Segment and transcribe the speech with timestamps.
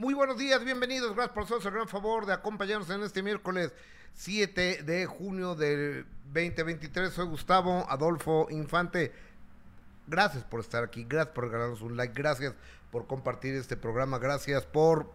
[0.00, 1.12] Muy buenos días, bienvenidos.
[1.12, 3.72] Gracias por hacernos el gran favor de acompañarnos en este miércoles
[4.14, 7.12] 7 de junio del 2023.
[7.12, 9.12] Soy Gustavo Adolfo Infante.
[10.06, 12.54] Gracias por estar aquí, gracias por regalarnos un like, gracias
[12.92, 15.12] por compartir este programa, gracias por,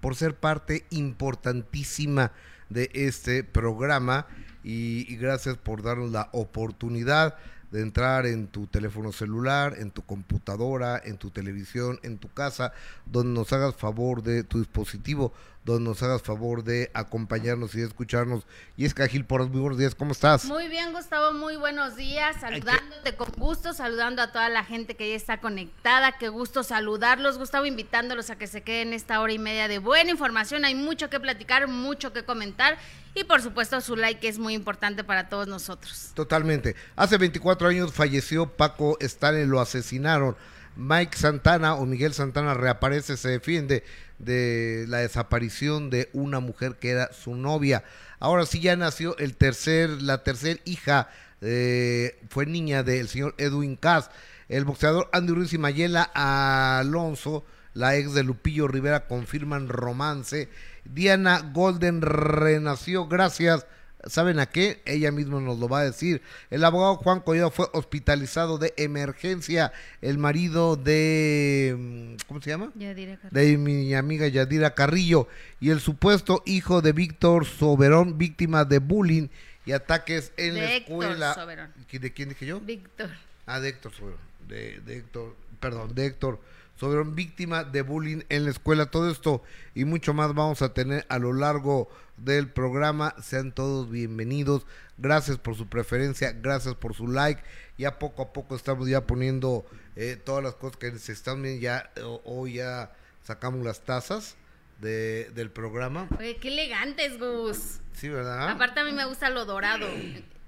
[0.00, 2.32] por ser parte importantísima
[2.68, 4.26] de este programa
[4.64, 7.38] y, y gracias por darnos la oportunidad
[7.70, 12.72] de entrar en tu teléfono celular, en tu computadora, en tu televisión, en tu casa,
[13.06, 15.32] donde nos hagas favor de tu dispositivo,
[15.64, 18.46] donde nos hagas favor de acompañarnos y escucharnos.
[18.76, 20.44] Y es Cajil por muy buenos días, ¿cómo estás?
[20.46, 25.10] Muy bien, Gustavo, muy buenos días, saludándote con gusto, saludando a toda la gente que
[25.10, 29.38] ya está conectada, qué gusto saludarlos, Gustavo, invitándolos a que se queden esta hora y
[29.38, 32.78] media de buena información, hay mucho que platicar, mucho que comentar
[33.14, 36.12] y por supuesto su like es muy importante para todos nosotros.
[36.14, 36.76] Totalmente.
[36.96, 40.36] Hace 24 años falleció Paco Stanley, lo asesinaron.
[40.76, 43.84] Mike Santana o Miguel Santana reaparece, se defiende
[44.20, 47.84] de la desaparición de una mujer que era su novia.
[48.18, 51.08] Ahora sí ya nació el tercer, la tercer hija,
[51.40, 54.10] eh, fue niña del señor Edwin Cass.
[54.48, 60.48] El boxeador Andy Ruiz y Mayela Alonso, la ex de Lupillo Rivera, confirman romance.
[60.84, 63.66] Diana Golden renació gracias
[64.06, 64.80] ¿Saben a qué?
[64.86, 66.22] Ella misma nos lo va a decir.
[66.50, 69.72] El abogado Juan Collado fue hospitalizado de emergencia.
[70.00, 71.76] El marido de...
[71.78, 72.72] mm, ¿Cómo se llama?
[72.74, 73.40] Yadira Carrillo.
[73.52, 75.28] De mi amiga Yadira Carrillo.
[75.60, 79.28] Y el supuesto hijo de Víctor Soberón, víctima de bullying
[79.66, 81.34] y ataques en la Héctor escuela.
[81.34, 81.72] Soberón.
[81.90, 82.60] ¿De quién dije yo?
[82.60, 83.10] Víctor.
[83.46, 84.20] Ah, de Héctor Soberón.
[84.48, 86.40] De, de Héctor, perdón, de Héctor
[86.80, 88.86] Soberón, víctima de bullying en la escuela.
[88.90, 89.42] Todo esto
[89.74, 93.14] y mucho más vamos a tener a lo largo del programa.
[93.22, 94.66] Sean todos bienvenidos.
[94.96, 97.42] Gracias por su preferencia, gracias por su like.
[97.76, 101.60] Ya poco a poco estamos ya poniendo eh, todas las cosas que se están viendo.
[101.60, 102.92] Ya o- hoy ya
[103.22, 104.36] sacamos las tazas
[104.80, 106.08] de, del programa.
[106.18, 107.80] Oye, qué elegantes, Gus.
[107.92, 108.48] Sí, ¿verdad?
[108.48, 109.86] Aparte a mí me gusta lo dorado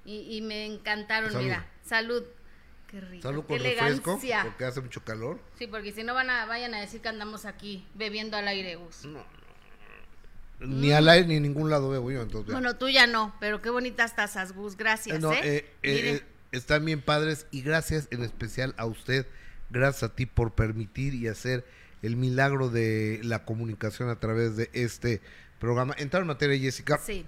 [0.07, 1.45] y, y me encantaron, Salud.
[1.45, 1.67] mira.
[1.85, 2.23] Salud.
[2.93, 3.23] Qué rico.
[3.23, 4.43] Salud qué con refresco, elegancia.
[4.45, 5.41] porque hace mucho calor.
[5.59, 8.77] Sí, porque si no van a, vayan a decir que andamos aquí bebiendo al aire,
[8.77, 9.09] Gus.
[10.61, 12.53] Ni al aire ni en ningún lado veo yo, entonces.
[12.53, 14.77] Bueno, tú ya no, pero qué bonitas tazas, Gus.
[14.77, 15.41] Gracias, No, ¿eh?
[15.43, 16.23] eh, eh, eh,
[16.53, 19.27] están bien padres y gracias en especial a usted,
[19.71, 21.65] gracias a ti por permitir y hacer
[22.03, 25.21] el milagro de la comunicación a través de este
[25.59, 25.95] programa.
[25.99, 26.99] Entrar en materia, Jessica.
[26.99, 27.27] Sí.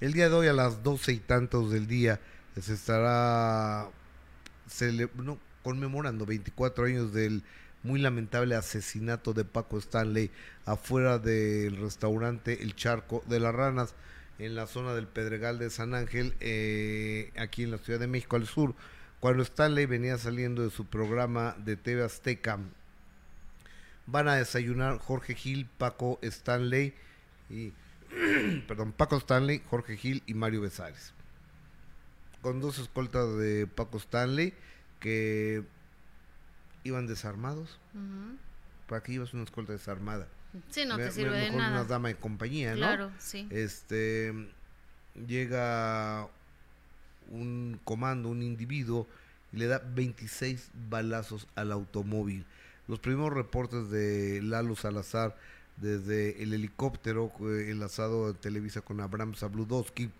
[0.00, 2.20] El día de hoy a las doce y tantos del día
[2.58, 3.90] se estará cele-
[5.16, 7.42] no, conmemorando 24 años del
[7.82, 10.30] muy lamentable asesinato de Paco Stanley
[10.64, 13.94] afuera del restaurante El Charco de las Ranas
[14.38, 18.36] en la zona del Pedregal de San Ángel, eh, aquí en la Ciudad de México
[18.36, 18.74] al sur,
[19.20, 22.58] cuando Stanley venía saliendo de su programa de TV Azteca.
[24.06, 26.94] Van a desayunar Jorge Gil, Paco Stanley
[27.48, 27.72] y
[28.68, 31.13] perdón, Paco Stanley, Jorge Gil y Mario Besares.
[32.44, 34.52] Con dos escoltas de Paco Stanley
[35.00, 35.64] que
[36.84, 37.78] iban desarmados.
[38.86, 40.28] ¿Para qué ibas una escolta desarmada?
[40.68, 42.76] Sí, no Me- te me- sirve de mejor una dama de compañía, ¿no?
[42.76, 43.48] Claro, sí.
[43.50, 44.34] Este
[45.26, 46.28] llega
[47.30, 49.06] un comando, un individuo
[49.50, 52.44] y le da 26 balazos al automóvil.
[52.88, 55.34] Los primeros reportes de Lalo Salazar
[55.78, 60.10] desde el helicóptero eh, enlazado en Televisa con Abraham Zabludowski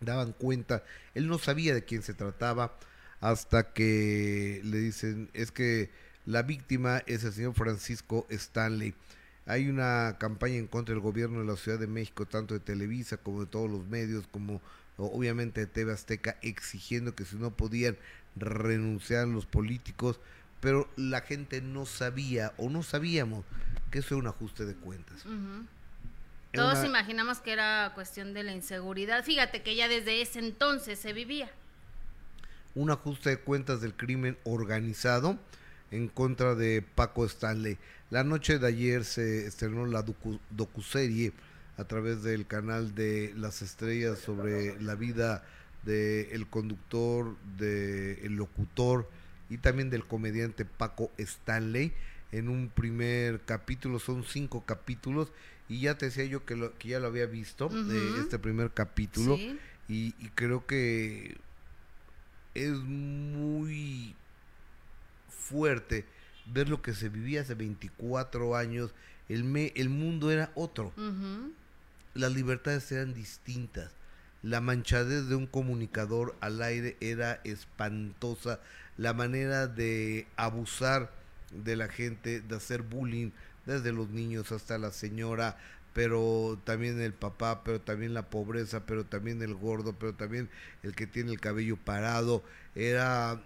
[0.00, 0.84] daban cuenta,
[1.14, 2.76] él no sabía de quién se trataba
[3.20, 5.90] hasta que le dicen, es que
[6.26, 8.94] la víctima es el señor Francisco Stanley.
[9.46, 13.16] Hay una campaña en contra del gobierno de la Ciudad de México, tanto de Televisa
[13.16, 14.60] como de todos los medios, como
[14.96, 17.96] obviamente de TV Azteca, exigiendo que si no podían
[18.34, 20.20] renunciar los políticos,
[20.60, 23.44] pero la gente no sabía o no sabíamos
[23.90, 25.24] que eso era un ajuste de cuentas.
[26.56, 29.24] Todos una- imaginamos que era cuestión de la inseguridad.
[29.24, 31.50] Fíjate que ya desde ese entonces se vivía.
[32.74, 35.38] un ajuste de cuentas del crimen organizado
[35.90, 37.78] en contra de Paco Stanley.
[38.10, 41.32] La noche de ayer se estrenó la docu- docuserie
[41.78, 45.42] a través del canal de Las Estrellas sobre la vida
[45.84, 49.08] del conductor, del locutor
[49.48, 51.94] y también del comediante Paco Stanley.
[52.30, 55.32] En un primer capítulo, son cinco capítulos,
[55.68, 58.70] y ya te decía yo que, lo, que ya lo había visto, eh, este primer
[58.72, 59.58] capítulo Sí.
[59.88, 61.36] y, y creo que
[62.54, 64.14] es muy
[65.28, 66.04] fuerte
[66.46, 68.92] ver lo que se vivía hace 24 años.
[69.28, 70.92] El, me- el mundo era otro,
[72.14, 73.90] las libertades eran distintas.
[74.42, 78.60] La manchadez de un comunicador al aire era espantosa.
[78.96, 81.10] La manera de abusar
[81.50, 83.30] de la gente, de hacer bullying,
[83.66, 85.58] desde los niños hasta la señora,
[85.92, 90.48] pero también el papá, pero también la pobreza, pero también el gordo, pero también
[90.82, 92.42] el que tiene el cabello parado.
[92.74, 93.42] Era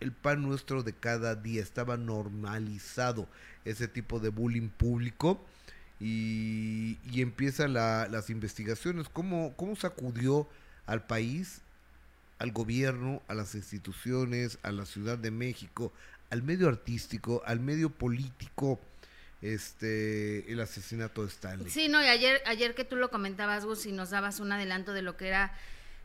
[0.00, 3.28] el pan nuestro de cada día, estaba normalizado
[3.64, 5.44] ese tipo de bullying público
[6.00, 9.08] y, y empiezan las investigaciones.
[9.08, 10.48] ¿Cómo, ¿Cómo sacudió
[10.86, 11.60] al país,
[12.38, 15.92] al gobierno, a las instituciones, a la Ciudad de México,
[16.30, 18.80] al medio artístico, al medio político?
[19.42, 21.70] este el asesinato de Stanley.
[21.70, 24.92] Sí, no, y ayer, ayer que tú lo comentabas, Gus, y nos dabas un adelanto
[24.92, 25.52] de lo que era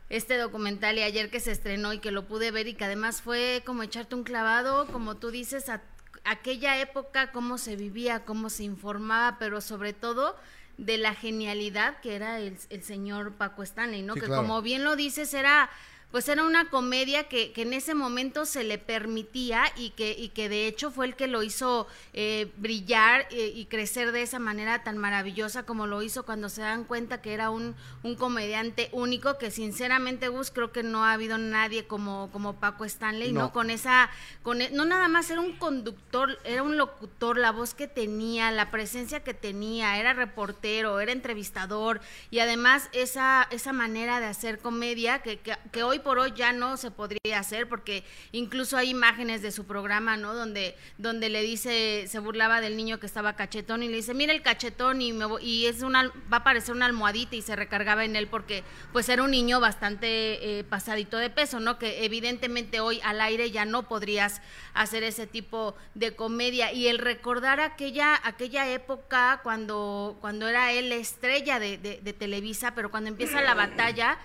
[0.08, 3.22] este documental y ayer que se estrenó y que lo pude ver y que además
[3.22, 5.82] fue como echarte un clavado, como tú dices, a
[6.24, 10.36] aquella época, cómo se vivía, cómo se informaba, pero sobre todo
[10.78, 14.14] de la genialidad que era el, señor Paco Stanley, ¿no?
[14.14, 15.70] que como bien lo dices, era
[16.16, 20.30] pues era una comedia que, que, en ese momento se le permitía y que, y
[20.30, 24.38] que de hecho fue el que lo hizo eh, brillar eh, y crecer de esa
[24.38, 28.88] manera tan maravillosa como lo hizo cuando se dan cuenta que era un, un comediante
[28.92, 33.52] único, que sinceramente Gus creo que no ha habido nadie como, como Paco Stanley, ¿no?
[33.52, 34.08] Con esa,
[34.42, 38.50] con, e, no nada más era un conductor, era un locutor, la voz que tenía,
[38.52, 44.60] la presencia que tenía, era reportero, era entrevistador y además esa, esa manera de hacer
[44.60, 48.90] comedia que, que, que hoy por hoy ya no se podría hacer porque incluso hay
[48.90, 50.34] imágenes de su programa, ¿no?
[50.34, 54.32] Donde, donde le dice, se burlaba del niño que estaba cachetón y le dice, mira
[54.32, 58.04] el cachetón y, me, y es una, va a parecer una almohadita y se recargaba
[58.04, 58.62] en él porque
[58.92, 61.76] pues era un niño bastante eh, pasadito de peso, ¿no?
[61.76, 64.42] Que evidentemente hoy al aire ya no podrías
[64.74, 70.92] hacer ese tipo de comedia y el recordar aquella, aquella época cuando, cuando era él
[70.92, 74.18] estrella de, de Televisa, pero cuando empieza la batalla,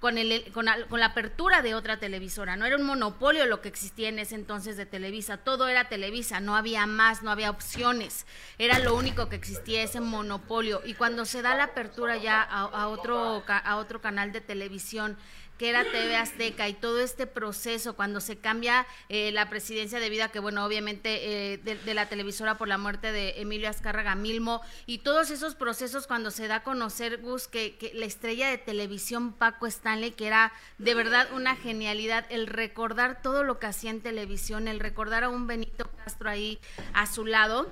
[0.00, 2.56] con, el, con, la, apertura de otra televisora.
[2.56, 5.38] No era un monopolio lo que existía en ese entonces de Televisa.
[5.38, 8.26] Todo era Televisa, no había más, no había opciones.
[8.58, 10.82] Era lo único que existía, ese monopolio.
[10.84, 15.16] Y cuando se da la apertura ya a, otro, a otro canal de televisión
[15.58, 20.08] que era TV Azteca y todo este proceso cuando se cambia eh, la presidencia de
[20.08, 24.62] vida, que bueno, obviamente eh, de, la televisora por la muerte de Emilio Azcárraga Milmo
[24.86, 28.58] y todos esos procesos cuando se da a conocer, Gus, que, que la estrella de
[28.58, 33.90] televisión Paco Stanley, que era de verdad una genialidad, el recordar todo lo que hacía
[33.90, 36.60] en televisión, el recordar a un Benito Castro ahí
[36.94, 37.70] a su lado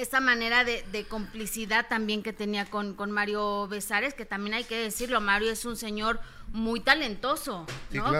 [0.00, 4.76] esa manera de, complicidad también que tenía con, con, Mario Besares, que también hay que
[4.76, 6.18] decirlo, Mario es un señor
[6.54, 8.12] muy talentoso, ¿no?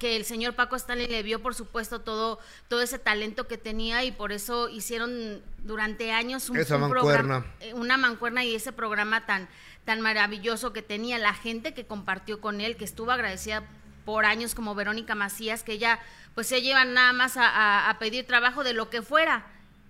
[0.00, 4.02] que, el señor Paco Stanley le vio, por supuesto, todo, todo ese talento que tenía
[4.02, 6.56] y por eso hicieron durante años un,
[6.90, 9.48] Programa, eh, una mancuerna y ese programa tan,
[9.84, 13.62] tan maravilloso que tenía la gente que compartió con él, que estuvo agradecida
[14.04, 16.00] por años como Verónica Macías, que ella
[16.34, 19.46] pues se lleva nada más a pedir trabajo de lo que fuera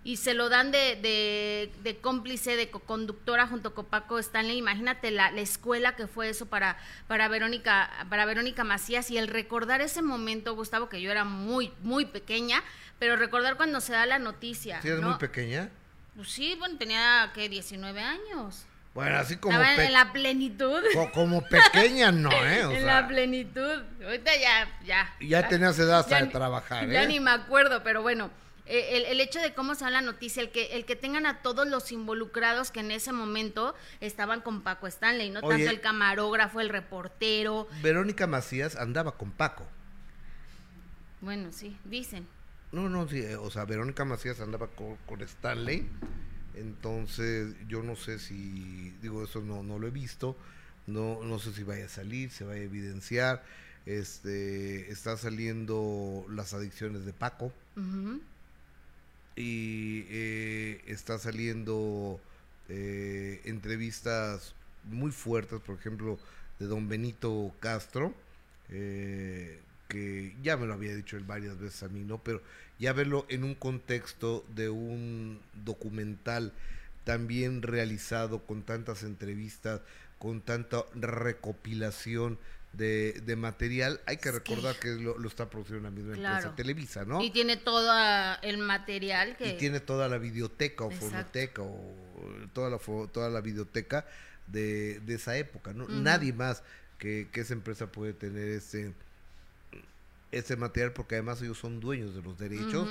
[0.06, 4.56] y se lo dan de, de, cómplice, de conductora junto con Paco Stanley.
[4.56, 6.76] Imagínate la, la, escuela que fue eso para,
[7.08, 11.73] para, Verónica, para Verónica Macías y el recordar ese momento, Gustavo, que yo era muy,
[11.82, 12.62] muy pequeña,
[13.00, 14.81] pero recordar cuando se da la noticia.
[14.81, 15.70] ¿Sí eres muy pequeña?
[16.14, 18.64] Pues sí, bueno, tenía que 19 años.
[18.94, 19.61] Bueno, así como.
[19.61, 20.85] Estaba en la plenitud.
[21.14, 22.61] como pequeña, no, ¿eh?
[22.79, 23.82] en la plenitud.
[24.05, 25.17] Ahorita ya, ya.
[25.19, 26.93] Ya, tenías edad hasta de trabajar, ¿eh?
[26.93, 28.31] Ya ni me acuerdo, pero bueno.
[28.69, 31.41] Eh, el, hecho de cómo se da la noticia, el que, el que tengan a
[31.41, 36.61] todos los involucrados que en ese momento estaban con Paco Stanley, no tanto el camarógrafo,
[36.61, 37.69] el reportero.
[37.81, 39.67] Verónica Macías andaba con Paco.
[41.20, 42.27] Bueno, sí, dicen.
[42.73, 45.89] No, no, sí, o sea, Verónica Macías andaba con, Stanley,
[46.55, 50.37] entonces yo no sé si, digo, eso no, no lo he visto,
[50.89, 53.44] no, no sé si vaya a salir, se va a evidenciar,
[53.87, 57.53] este, está saliendo las adicciones de Paco
[59.36, 62.19] y eh, está saliendo
[62.69, 66.19] eh, entrevistas muy fuertes, por ejemplo,
[66.58, 68.14] de don Benito Castro,
[68.70, 72.19] eh, que ya me lo había dicho él varias veces a mí, ¿no?
[72.19, 72.40] Pero
[72.78, 76.52] ya verlo en un contexto de un documental
[77.05, 79.81] también realizado con tantas entrevistas,
[80.19, 82.38] con tanta recopilación
[82.73, 84.01] de, material.
[84.06, 87.23] Hay que recordar que, lo, está produciendo la misma empresa Televisa, ¿no?
[87.23, 87.93] Y tiene todo
[88.43, 89.51] el material que...
[89.51, 91.94] Y tiene toda la videoteca o fonoteca o
[92.53, 94.06] toda la, toda la videoteca
[94.46, 95.89] de, esa época, ¿no?
[95.89, 96.63] Nadie más
[96.99, 98.93] que, esa empresa puede tener ese
[100.32, 102.89] ese material porque además ellos son dueños de los derechos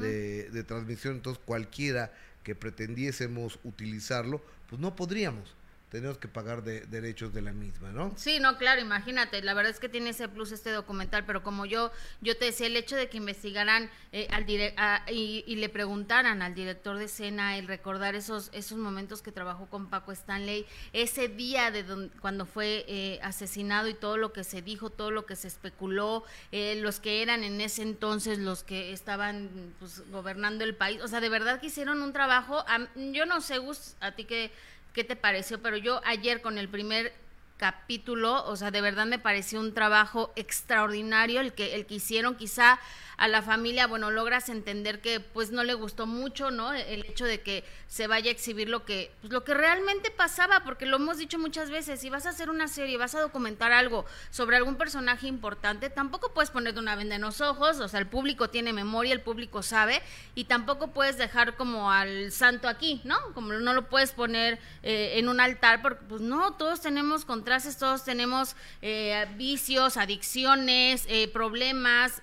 [0.00, 2.12] de, de transmisión, entonces cualquiera
[2.42, 5.54] que pretendiésemos utilizarlo, pues no podríamos
[5.90, 8.12] tenemos que pagar de, derechos de la misma, ¿no?
[8.16, 11.66] Sí, no, claro, imagínate, la verdad es que tiene ese plus este documental, pero como
[11.66, 16.54] yo yo te decía, el hecho de que investigaran eh, al y, le preguntaran al
[16.54, 21.70] director de escena el recordar esos esos momentos que trabajó con Paco Stanley, ese día
[21.70, 25.48] de cuando fue eh, asesinado y todo lo que se dijo, todo lo que se
[25.48, 31.00] especuló, eh, los que eran en ese entonces los que estaban pues, gobernando el país,
[31.02, 32.64] o sea, de verdad que hicieron un trabajo,
[33.12, 34.52] yo no sé, Gus, a ti que
[34.92, 37.12] qué te pareció, pero yo ayer con el primer
[37.56, 42.36] capítulo, o sea, de verdad me pareció un trabajo extraordinario el que el que hicieron,
[42.36, 42.80] quizá
[43.20, 46.72] a la familia, bueno, logras entender que pues no le gustó mucho, ¿no?
[46.72, 50.64] El hecho de que se vaya a exhibir lo que pues, lo que realmente pasaba,
[50.64, 53.72] porque lo hemos dicho muchas veces, si vas a hacer una serie, vas a documentar
[53.72, 58.00] algo sobre algún personaje importante, tampoco puedes poner una venda en los ojos, o sea,
[58.00, 60.00] el público tiene memoria, el público sabe
[60.34, 63.18] y tampoco puedes dejar como al santo aquí, ¿no?
[63.34, 67.76] Como no lo puedes poner eh, en un altar porque pues no, todos tenemos contrastes,
[67.76, 72.22] todos tenemos eh, vicios, adicciones, eh, problemas,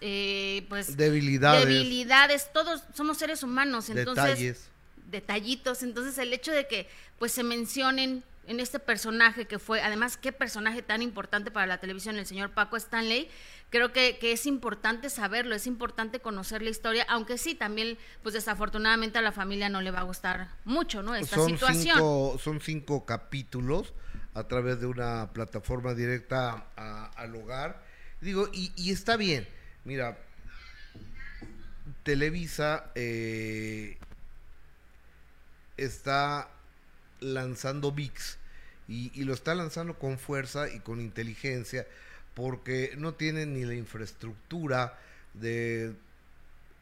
[0.69, 1.65] pues debilidades.
[1.65, 4.69] Debilidades, todos somos seres humanos, entonces
[5.07, 10.15] detallitos, entonces el hecho de que pues se mencionen en este personaje que fue, además
[10.15, 13.29] qué personaje tan importante para la televisión, el señor Paco Stanley,
[13.69, 18.33] creo que, que, es importante saberlo, es importante conocer la historia, aunque sí, también, pues
[18.33, 21.13] desafortunadamente a la familia no le va a gustar mucho, ¿no?
[21.13, 21.95] Esta son situación.
[21.97, 23.93] Cinco, son cinco capítulos
[24.33, 26.67] a través de una plataforma directa
[27.17, 27.83] al hogar.
[28.21, 29.45] Digo, y, y está bien,
[29.83, 30.17] mira,
[32.03, 33.97] Televisa eh,
[35.77, 36.49] está
[37.19, 38.37] lanzando VIX
[38.87, 41.85] y, lo está lanzando con fuerza y con inteligencia
[42.33, 44.97] porque no tiene ni la infraestructura
[45.33, 45.93] de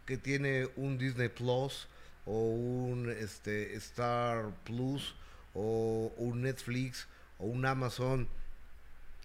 [0.05, 1.87] que tiene un Disney Plus
[2.25, 5.15] o un este, Star Plus
[5.53, 7.07] o un Netflix
[7.39, 8.27] o un Amazon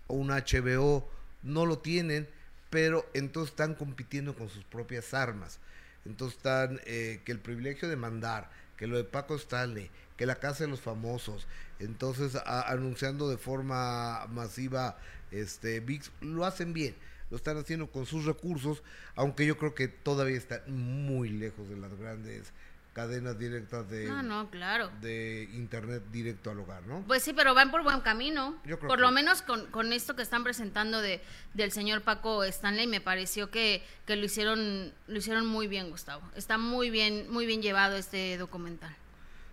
[0.06, 1.06] o un HBO
[1.42, 2.28] no lo tienen
[2.70, 5.58] pero entonces están compitiendo con sus propias armas.
[6.06, 10.36] Entonces están eh, que el privilegio de mandar, que lo de Paco Stanley, que la
[10.36, 11.46] casa de los famosos,
[11.78, 14.98] entonces anunciando de forma masiva
[15.30, 16.94] este VIX, lo hacen bien,
[17.30, 18.82] lo están haciendo con sus recursos,
[19.14, 22.52] aunque yo creo que todavía están muy lejos de las grandes
[22.92, 24.90] cadenas directas de, ah, claro.
[25.00, 27.04] de internet directo al hogar, ¿no?
[27.06, 28.60] Pues sí, pero van por buen camino.
[28.86, 31.20] por lo menos con, con, esto que están presentando de,
[31.54, 36.22] del señor Paco Stanley, me pareció que, que lo hicieron, lo hicieron muy bien, Gustavo.
[36.34, 38.94] Está muy bien, muy bien llevado este documental.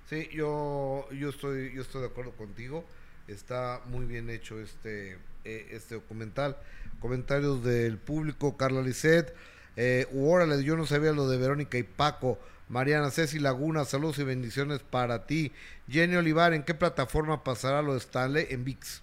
[0.09, 2.85] Sí, yo, yo estoy, yo estoy de acuerdo contigo.
[3.27, 6.57] Está muy bien hecho este, eh, este documental.
[6.99, 9.35] Comentarios del público, Carla Lisset.
[9.75, 12.39] Eh, órale, yo no sabía lo de Verónica y Paco.
[12.69, 15.53] Mariana Ceci Laguna, saludos y bendiciones para ti.
[15.89, 18.47] Jenny Olivar, ¿en qué plataforma pasará lo de Stanley?
[18.49, 19.01] En VIX.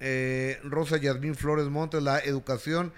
[0.00, 2.92] Eh, Rosa Yasmín Flores Montes, la educación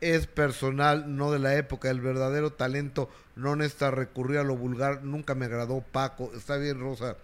[0.00, 1.90] es personal, no de la época.
[1.90, 5.04] El verdadero talento no necesita recurrir a lo vulgar.
[5.04, 6.32] Nunca me agradó Paco.
[6.34, 7.16] Está bien, Rosa.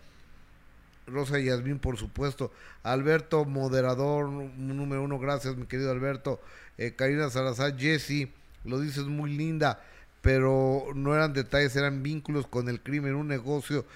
[1.07, 2.53] Rosa Yasmín, por supuesto.
[2.83, 5.19] Alberto, moderador número uno.
[5.19, 6.39] Gracias, mi querido Alberto.
[6.77, 8.31] Eh, Karina Salazar, Jessy,
[8.65, 9.81] lo dices muy linda
[10.21, 13.87] pero no eran detalles, eran vínculos con el crimen, un negocio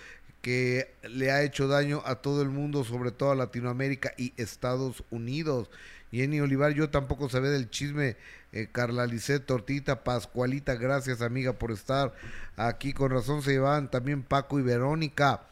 [0.43, 5.05] que le ha hecho daño a todo el mundo, sobre todo a Latinoamérica y Estados
[5.11, 5.71] Unidos.
[6.11, 8.17] Jenny Olivar, yo tampoco sabía del chisme.
[8.53, 12.13] Eh, Carla Lisset, Tortita, Pascualita, gracias amiga por estar
[12.57, 12.93] aquí.
[12.93, 15.47] Con razón se llevaban también Paco y Verónica.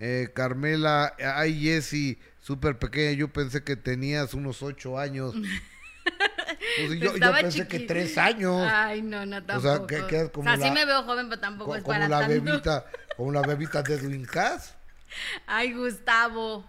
[0.00, 5.34] Eh, Carmela, ay Jessy, súper pequeña, yo pensé que tenías unos ocho años.
[6.86, 8.66] Pues yo, pensé que tres años.
[8.70, 9.58] Ay, no, no, tampoco.
[9.58, 12.08] O sea, que, que como o sea, sí me veo joven, pero tampoco es para
[12.08, 12.44] la tanto.
[12.44, 14.26] Bebita, como la bebita de
[15.46, 16.64] Ay, Gustavo.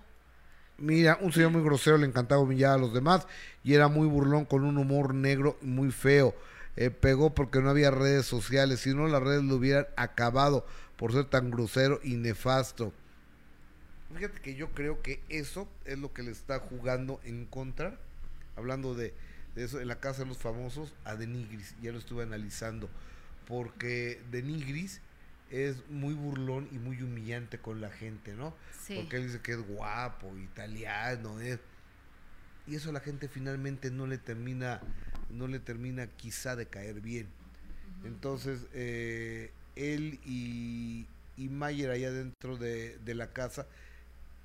[0.77, 3.27] Mira, un señor muy grosero, le encantaba humillar a los demás
[3.63, 6.35] y era muy burlón con un humor negro muy feo.
[6.75, 10.65] Eh, pegó porque no había redes sociales, si no las redes lo hubieran acabado
[10.97, 12.91] por ser tan grosero y nefasto.
[14.15, 17.97] Fíjate que yo creo que eso es lo que le está jugando en contra,
[18.55, 19.13] hablando de
[19.55, 22.89] eso en la casa de los famosos a Denigris, ya lo estuve analizando,
[23.47, 25.01] porque Denigris
[25.51, 28.55] es muy burlón y muy humillante con la gente, ¿no?
[28.95, 31.59] Porque él dice que es guapo, italiano, es
[32.65, 34.81] y eso a la gente finalmente no le termina,
[35.29, 37.27] no le termina quizá de caer bien.
[38.05, 41.05] Entonces, eh, él y,
[41.37, 43.67] y Mayer allá dentro de, de la casa,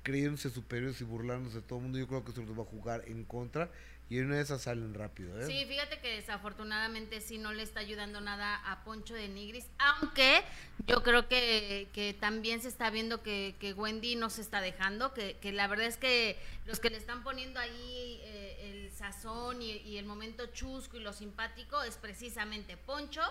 [0.03, 2.65] creyéndose superiores y burlándose de todo el mundo, yo creo que eso los va a
[2.65, 3.71] jugar en contra
[4.09, 5.39] y en una de esas salen rápido.
[5.39, 5.45] ¿eh?
[5.45, 10.43] Sí, fíjate que desafortunadamente sí no le está ayudando nada a Poncho de Nigris, aunque
[10.87, 15.13] Yo creo que, que también se está viendo que, que Wendy no se está dejando,
[15.13, 19.61] que, que la verdad es que los que le están poniendo ahí eh, el sazón
[19.61, 23.21] y, y el momento chusco y lo simpático es precisamente Poncho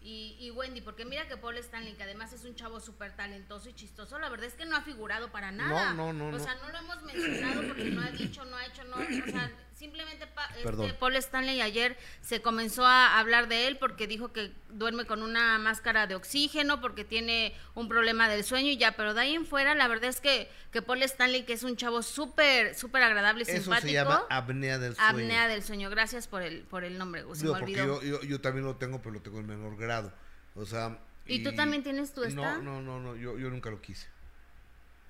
[0.00, 3.68] y, y Wendy, porque mira que Paul Stanley, que además es un chavo súper talentoso
[3.68, 5.92] y chistoso, la verdad es que no ha figurado para nada.
[5.94, 8.66] No, no, no, O sea, no lo hemos mencionado porque no ha dicho, no ha
[8.66, 13.76] hecho, no, o sea, simplemente este, Paul Stanley ayer se comenzó a hablar de él
[13.78, 18.70] porque dijo que duerme con una máscara de oxígeno porque tiene un problema del sueño
[18.70, 21.52] y ya, pero de ahí en fuera la verdad es que, que Paul Stanley, que
[21.52, 23.86] es un chavo súper, súper agradable y Eso simpático.
[23.86, 25.10] se llama apnea del sueño.
[25.10, 25.90] apnea del sueño.
[25.90, 28.02] Gracias por el, por el nombre, Gus, se Digo, me olvidó.
[28.02, 30.12] yo, yo, yo también lo tengo, pero lo tengo en menor grado.
[30.56, 30.98] O sea.
[31.26, 32.58] ¿Y tú también tienes tu esta?
[32.58, 34.08] No, no, no, no, yo, yo nunca lo quise.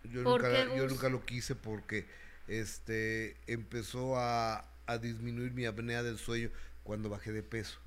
[0.04, 2.06] Yo ¿Por nunca, qué, yo nunca lo quise porque
[2.48, 6.50] este empezó a, a disminuir mi apnea del sueño
[6.82, 7.78] cuando bajé de peso.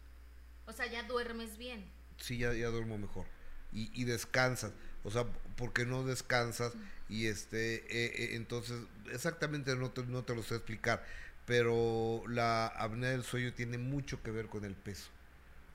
[0.66, 1.86] O sea, ya duermes bien.
[2.18, 3.26] Sí, ya, ya duermo mejor.
[3.74, 4.72] Y, y descansas.
[5.04, 5.26] O sea,
[5.58, 6.74] porque no descansas
[7.12, 8.80] y este, eh, eh, entonces,
[9.12, 11.06] exactamente no te, no te lo sé explicar,
[11.46, 15.10] pero la apnea del sueño tiene mucho que ver con el peso.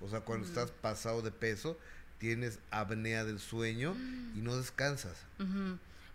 [0.00, 1.78] O sea, cuando estás pasado de peso,
[2.18, 3.94] tienes apnea del sueño
[4.34, 5.18] y no descansas.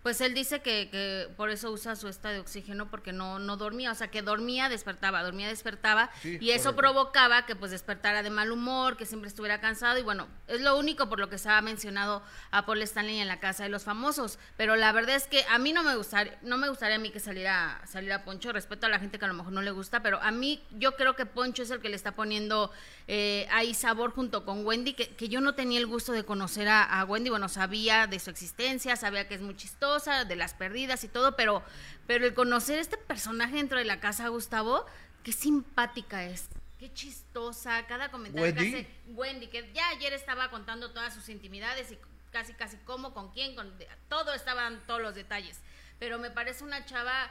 [0.02, 3.56] Pues él dice que, que por eso usa su esta de oxígeno porque no, no
[3.56, 6.76] dormía, o sea que dormía, despertaba, dormía, despertaba Sí, y eso correcto.
[6.76, 10.76] provocaba que pues despertara de mal humor, que siempre estuviera cansado y bueno, es lo
[10.76, 13.84] único por lo que se ha mencionado a Paul Stanley en la casa de los
[13.84, 16.98] famosos, pero la verdad es que a mí no me gustaría, no me gustaría a
[16.98, 19.70] mí que saliera, saliera Poncho, respeto a la gente que a lo mejor no le
[19.70, 22.72] gusta, pero a mí yo creo que Poncho es el que le está poniendo
[23.06, 26.66] eh, ahí sabor junto con Wendy, que, que yo no tenía el gusto de conocer
[26.68, 29.56] a, a Wendy, bueno, sabía de su existencia, sabía que es muy
[30.00, 31.62] de las perdidas y todo, pero,
[32.06, 34.86] pero el conocer este personaje dentro de la casa, Gustavo,
[35.22, 36.48] qué simpática es.
[36.78, 38.72] Qué chistosa, cada comentario ¿Wendy?
[38.72, 41.98] que hace Wendy, que ya ayer estaba contando todas sus intimidades y
[42.30, 43.72] casi casi cómo, con quién, con
[44.08, 45.60] todo estaban todos los detalles.
[45.98, 47.30] Pero me parece una chava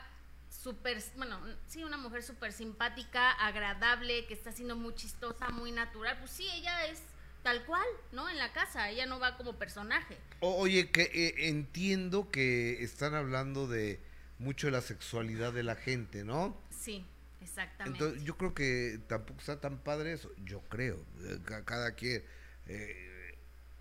[0.50, 6.18] súper, bueno, sí, una mujer súper simpática, agradable, que está siendo muy chistosa, muy natural.
[6.20, 7.02] Pues sí, ella es
[7.44, 8.30] tal cual, ¿no?
[8.30, 10.18] En la casa, ella no va como personaje.
[10.40, 14.00] O- oye, que eh, entiendo que están hablando de
[14.40, 16.58] mucho de la sexualidad de la gente, ¿no?
[16.70, 17.06] Sí,
[17.42, 17.98] exactamente.
[18.00, 20.32] Entonces, yo creo que tampoco está tan padre eso.
[20.46, 21.04] Yo creo.
[21.46, 22.24] Ca- Cada quien
[22.68, 23.38] eh,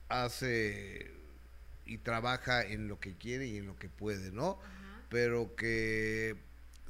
[0.09, 1.11] hace
[1.87, 4.59] y trabaja en lo que quiere y en lo que puede, ¿no?
[4.63, 5.03] Ajá.
[5.09, 6.37] Pero que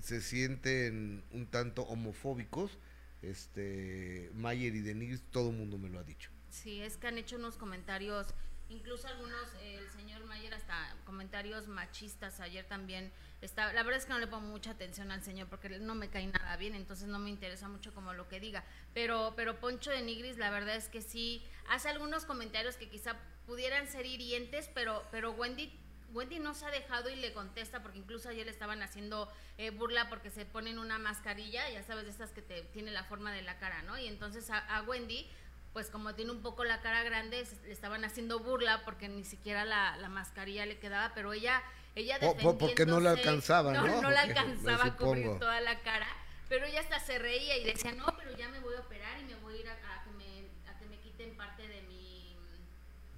[0.01, 2.77] se sienten un tanto homofóbicos,
[3.23, 6.31] este, Mayer y Denise, todo el mundo me lo ha dicho.
[6.51, 8.35] Sí, es que han hecho unos comentarios,
[8.69, 13.13] incluso algunos, eh, el señor Mayer hasta comentarios machistas ayer también.
[13.41, 16.11] Está, la verdad es que no le pongo mucha atención al señor porque no me
[16.11, 18.65] cae nada bien, entonces no me interesa mucho como lo que diga.
[18.93, 23.17] Pero, pero Poncho de Nigris, la verdad es que sí, hace algunos comentarios que quizá
[23.47, 25.73] pudieran ser hirientes, pero, pero Wendy
[26.13, 29.71] Wendy no se ha dejado y le contesta porque incluso ayer le estaban haciendo eh,
[29.71, 33.33] burla porque se ponen una mascarilla, ya sabes, de estas que te tiene la forma
[33.33, 33.97] de la cara, ¿no?
[33.97, 35.29] Y entonces a, a Wendy,
[35.73, 39.65] pues como tiene un poco la cara grande, le estaban haciendo burla porque ni siquiera
[39.65, 41.63] la, la mascarilla le quedaba, pero ella,
[41.95, 43.83] ella po- porque no defendiéndose- alcanzaba, ¿no?
[43.87, 46.09] No, le Porque, alcanzaba a cubrir toda la cara,
[46.49, 49.25] pero ella hasta se reía y decía, no, pero ya me voy a operar y
[49.25, 52.37] me voy a ir a, a que, me, a que me quiten parte de mi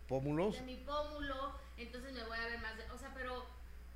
[0.09, 0.55] ¿Pómulos?
[0.57, 3.47] de mi pómulo, entonces me voy a ver más de, o sea, pero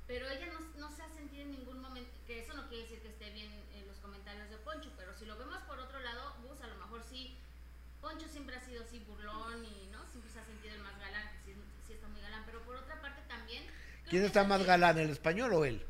[0.07, 3.01] pero ella no, no se ha sentido en ningún momento, que eso no quiere decir
[3.01, 6.33] que esté bien en los comentarios de Poncho, pero si lo vemos por otro lado,
[6.47, 7.35] Gus, a lo mejor sí,
[8.07, 9.99] Poncho siempre ha sido así burlón y, ¿no?
[10.11, 11.53] Siempre se ha sentido el más galán, sí,
[11.85, 13.63] sí está muy galán, pero por otra parte también...
[14.09, 15.85] ¿Quién está más también- galán, el español o él?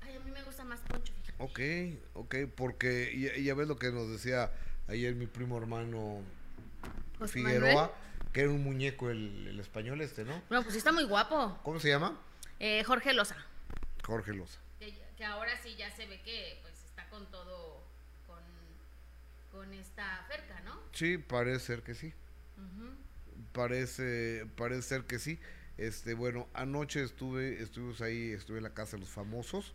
[0.00, 1.12] Ay, a mí me gusta más Poncho.
[1.38, 1.60] Ok,
[2.14, 4.50] ok, porque ya, ya ves lo que nos decía
[4.88, 6.20] ayer mi primo hermano
[7.20, 7.90] José Figueroa, Manuel.
[8.32, 10.42] que era un muñeco el, el español este, ¿no?
[10.48, 11.60] Bueno, pues sí está muy guapo.
[11.62, 12.18] ¿Cómo se llama?
[12.58, 13.36] Eh, Jorge Loza.
[14.04, 14.58] Jorge Loza.
[14.80, 17.77] que, que ahora sí ya se ve que pues está con todo
[19.58, 20.80] con esta Ferca, ¿no?
[20.92, 22.14] Sí, parece ser que sí.
[23.52, 25.40] Parece, parece ser que sí.
[25.78, 29.74] Este, bueno, anoche estuve, estuvimos ahí, estuve en la casa de los famosos.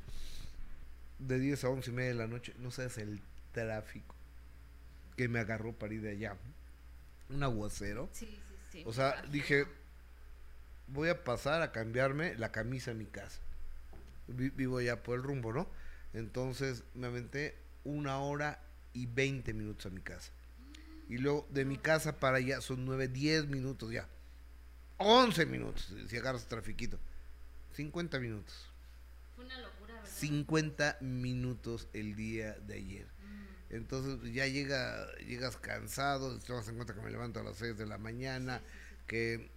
[1.19, 4.15] De 10 a 11 y media de la noche, no sabes el tráfico
[5.17, 6.37] que me agarró para ir de allá.
[7.29, 8.09] Un aguacero.
[8.13, 8.83] Sí, sí, sí.
[8.85, 9.65] O sea, dije,
[10.87, 13.39] voy a pasar a cambiarme la camisa a mi casa.
[14.27, 15.67] Vi- vivo ya por el rumbo, ¿no?
[16.13, 18.59] Entonces me aventé una hora
[18.93, 20.31] y 20 minutos a mi casa.
[21.09, 24.07] Y luego de mi casa para allá son 9, 10 minutos ya.
[24.97, 26.99] 11 minutos si agarras trafiquito.
[27.73, 28.69] 50 minutos.
[29.35, 30.09] Fue una locura, ¿verdad?
[30.09, 33.05] 50 minutos el día de ayer.
[33.05, 33.75] Mm.
[33.75, 37.77] Entonces ya llega, llegas cansado, te das en cuenta que me levanto a las 6
[37.77, 38.61] de la mañana,
[39.07, 39.49] que,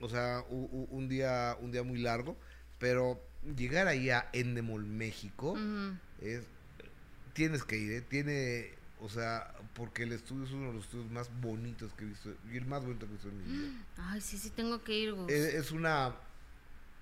[0.00, 2.36] o sea, un día, un día muy largo,
[2.78, 3.20] pero
[3.56, 5.56] llegar ahí a Endemol, México,
[6.20, 6.44] es,
[7.36, 8.00] tienes que ir, ¿eh?
[8.00, 12.08] tiene, o sea, porque el estudio es uno de los estudios más bonitos que he
[12.08, 13.72] visto, y el más bonito que he visto en mi vida.
[13.98, 16.14] Ay, sí, sí, tengo que ir, Es, una,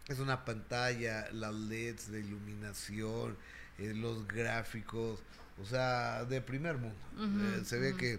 [0.08, 3.36] es una pantalla, las LEDs de iluminación,
[3.78, 5.20] eh, los gráficos,
[5.62, 6.98] o sea, de primer mundo.
[7.16, 8.18] Eh, se ve que,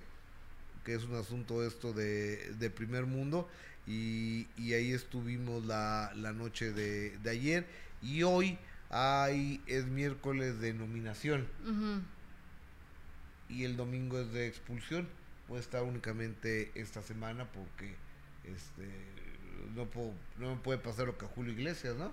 [0.85, 3.49] que, es un asunto esto de, de primer mundo
[3.85, 7.67] y, y ahí estuvimos la, la noche de, de, ayer
[8.01, 8.57] y hoy
[8.95, 11.47] hay, es miércoles de nominación
[13.49, 15.09] y el domingo es de expulsión.
[15.49, 17.95] Voy a estar únicamente esta semana porque
[18.45, 18.89] este
[19.75, 22.11] no, puedo, no me puede pasar lo que a Julio Iglesias, ¿no?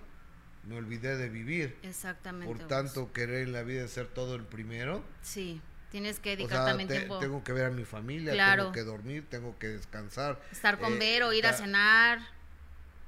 [0.67, 1.77] Me olvidé de vivir.
[1.83, 2.53] Exactamente.
[2.53, 5.03] Por tanto, querer en la vida ser todo el primero.
[5.21, 5.61] Sí.
[5.89, 7.19] Tienes que dedicar también tiempo.
[7.19, 10.41] Tengo que ver a mi familia, tengo que dormir, tengo que descansar.
[10.51, 12.19] Estar con eh, Vero, ir a cenar.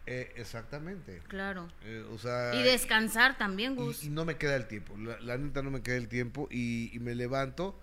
[0.07, 1.21] Eh, exactamente.
[1.27, 1.67] Claro.
[1.83, 4.03] Eh, o sea, y descansar también, Gus.
[4.03, 4.95] Y, no me queda el tiempo.
[4.97, 7.79] La, neta no me queda el tiempo y, me levanto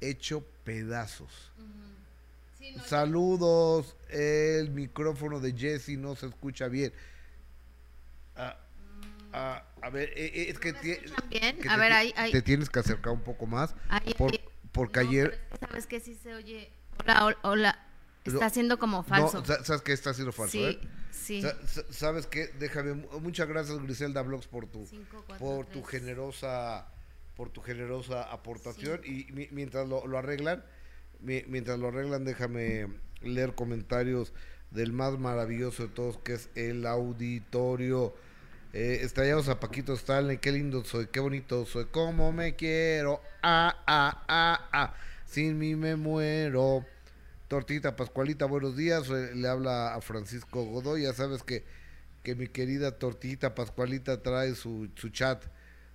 [0.00, 1.52] hecho pedazos.
[2.84, 3.96] Saludos.
[4.08, 6.92] El micrófono de Jesse no se escucha bien.
[9.38, 10.70] Ah, a ver, eh, eh, es que,
[11.68, 13.74] a ver, ahí, te tienes que acercar un poco más.
[14.72, 15.38] porque ayer.
[15.60, 16.72] Sabes que sí se oye.
[17.04, 17.82] Hola, hola.
[18.24, 19.44] Está haciendo como falso.
[19.44, 20.52] ¿Sabes qué está haciendo falso?
[20.52, 20.80] Sí, eh?
[21.16, 21.42] Sí.
[21.90, 22.48] ¿Sabes qué?
[22.58, 22.94] Déjame.
[23.20, 24.88] Muchas gracias, Griselda Blogs, por tu,
[25.38, 26.86] por tu generosa
[27.36, 29.00] por tu generosa aportación.
[29.04, 30.64] Y mientras lo, lo arreglan,
[31.20, 32.88] mientras lo arreglan, déjame
[33.22, 34.32] leer comentarios
[34.70, 38.14] del más maravilloso de todos, que es el auditorio.
[38.72, 39.06] Eh,
[39.48, 44.68] a Paquito Stanley, qué lindo soy, qué bonito soy, cómo me quiero, ah, ah, ah,
[44.72, 46.84] ah, sin mí me muero.
[47.48, 51.64] Tortita Pascualita, buenos días, eh, le habla a Francisco Godoy, ya sabes que,
[52.24, 55.44] que mi querida Tortita Pascualita trae su, su chat,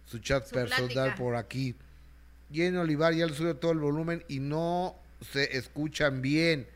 [0.05, 1.75] su chat personal por aquí.
[2.51, 4.95] Y en Olivar ya le sube todo el volumen y no
[5.31, 6.67] se escuchan bien.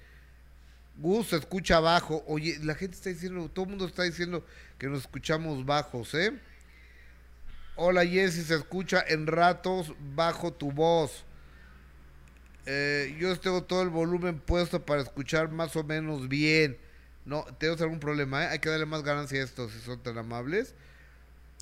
[0.97, 2.23] Gus se escucha bajo.
[2.27, 4.45] Oye, la gente está diciendo, todo el mundo está diciendo
[4.77, 6.33] que nos escuchamos bajos, ¿eh?
[7.77, 11.25] Hola Jessy, se escucha en ratos bajo tu voz.
[12.65, 16.77] Eh, yo tengo todo el volumen puesto para escuchar más o menos bien.
[17.25, 18.43] No, ¿tenemos algún problema?
[18.43, 18.47] Eh?
[18.47, 20.73] Hay que darle más ganancia a esto si son tan amables.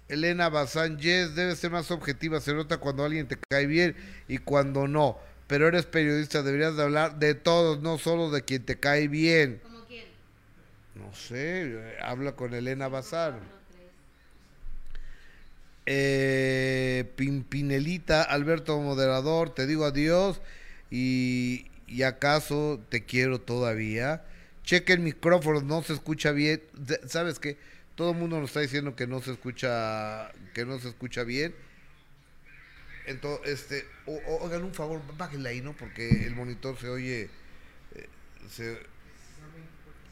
[0.07, 2.39] Elena Bazán, Yes, debe ser más objetiva.
[2.39, 3.95] Se nota cuando alguien te cae bien
[4.27, 5.17] y cuando no.
[5.47, 9.61] Pero eres periodista, deberías de hablar de todos, no solo de quien te cae bien.
[10.95, 13.39] No sé, habla con Elena Bazar.
[15.85, 20.39] Eh, Pimpinelita, Alberto Moderador, te digo adiós
[20.93, 24.23] y, y acaso te quiero todavía.
[24.63, 26.61] Cheque el micrófono, no se escucha bien.
[27.07, 27.57] ¿Sabes qué?
[27.95, 31.55] Todo el mundo nos está diciendo que no se escucha, que no se escucha bien.
[33.07, 35.73] Entonces, este, oigan un favor, bájenle ahí, ¿no?
[35.75, 37.29] Porque el monitor se oye,
[37.95, 38.07] eh,
[38.49, 38.77] se,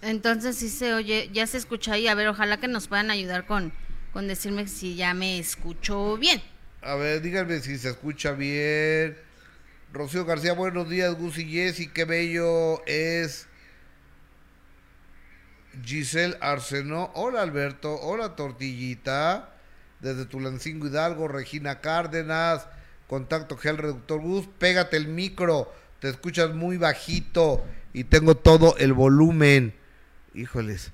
[0.02, 2.08] entonces sí se oye, ya se escucha ahí.
[2.08, 3.72] A ver, ojalá que nos puedan ayudar con,
[4.14, 6.42] con decirme si ya me escucho bien.
[6.82, 9.16] A ver, díganme si se escucha bien.
[9.94, 13.48] Rocío García, buenos días, Gus y Jessy, qué bello es.
[15.84, 19.54] Giselle Arsenó, hola Alberto, hola Tortillita,
[20.00, 22.68] desde Tulancingo Hidalgo, Regina Cárdenas,
[23.08, 28.94] contacto gel reductor Gus, pégate el micro, te escuchas muy bajito y tengo todo el
[28.94, 29.74] volumen.
[30.34, 30.92] Híjoles.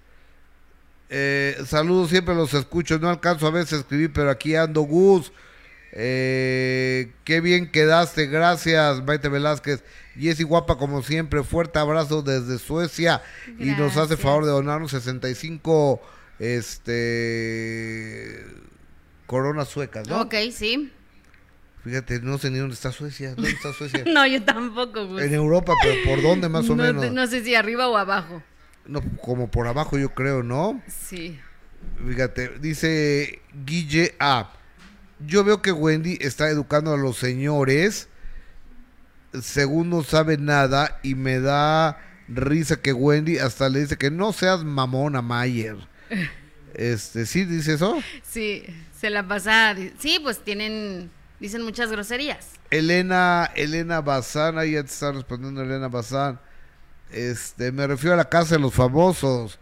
[1.10, 2.97] Eh, saludos, siempre los escucho.
[2.97, 5.31] No alcanzo a veces escribir, pero aquí ando, Gus.
[5.99, 9.83] Eh, qué bien quedaste, gracias, Maite Velázquez.
[10.15, 13.23] Jessy guapa como siempre, fuerte abrazo desde Suecia
[13.57, 15.99] y nos hace favor de donarnos 65
[16.38, 18.45] este
[19.25, 20.21] coronas suecas, ¿no?
[20.21, 20.93] Ok, sí.
[21.83, 23.33] Fíjate, no sé ni dónde está Suecia.
[23.33, 24.03] ¿Dónde está Suecia?
[24.07, 25.23] no, yo tampoco, Gus.
[25.23, 27.12] En Europa, pero ¿por dónde más o menos?
[27.12, 28.43] No sé si arriba o abajo.
[28.86, 30.79] No, como por abajo yo creo, ¿no?
[30.88, 31.39] Sí.
[32.07, 34.53] Fíjate, dice Guille A.
[35.19, 38.08] Yo veo que Wendy está educando a los señores
[39.41, 44.34] según no sabe nada y me da risa que Wendy hasta le dice que no
[44.34, 45.77] seas mamona Mayer.
[46.73, 47.97] Este, ¿sí dice eso?
[48.21, 48.63] Sí,
[48.99, 52.49] se la pasa, sí, pues tienen dicen muchas groserías.
[52.69, 56.39] Elena, Elena Bazán, ahí ya te está respondiendo Elena Bazán.
[57.12, 59.58] Este, me refiero a la casa de los famosos.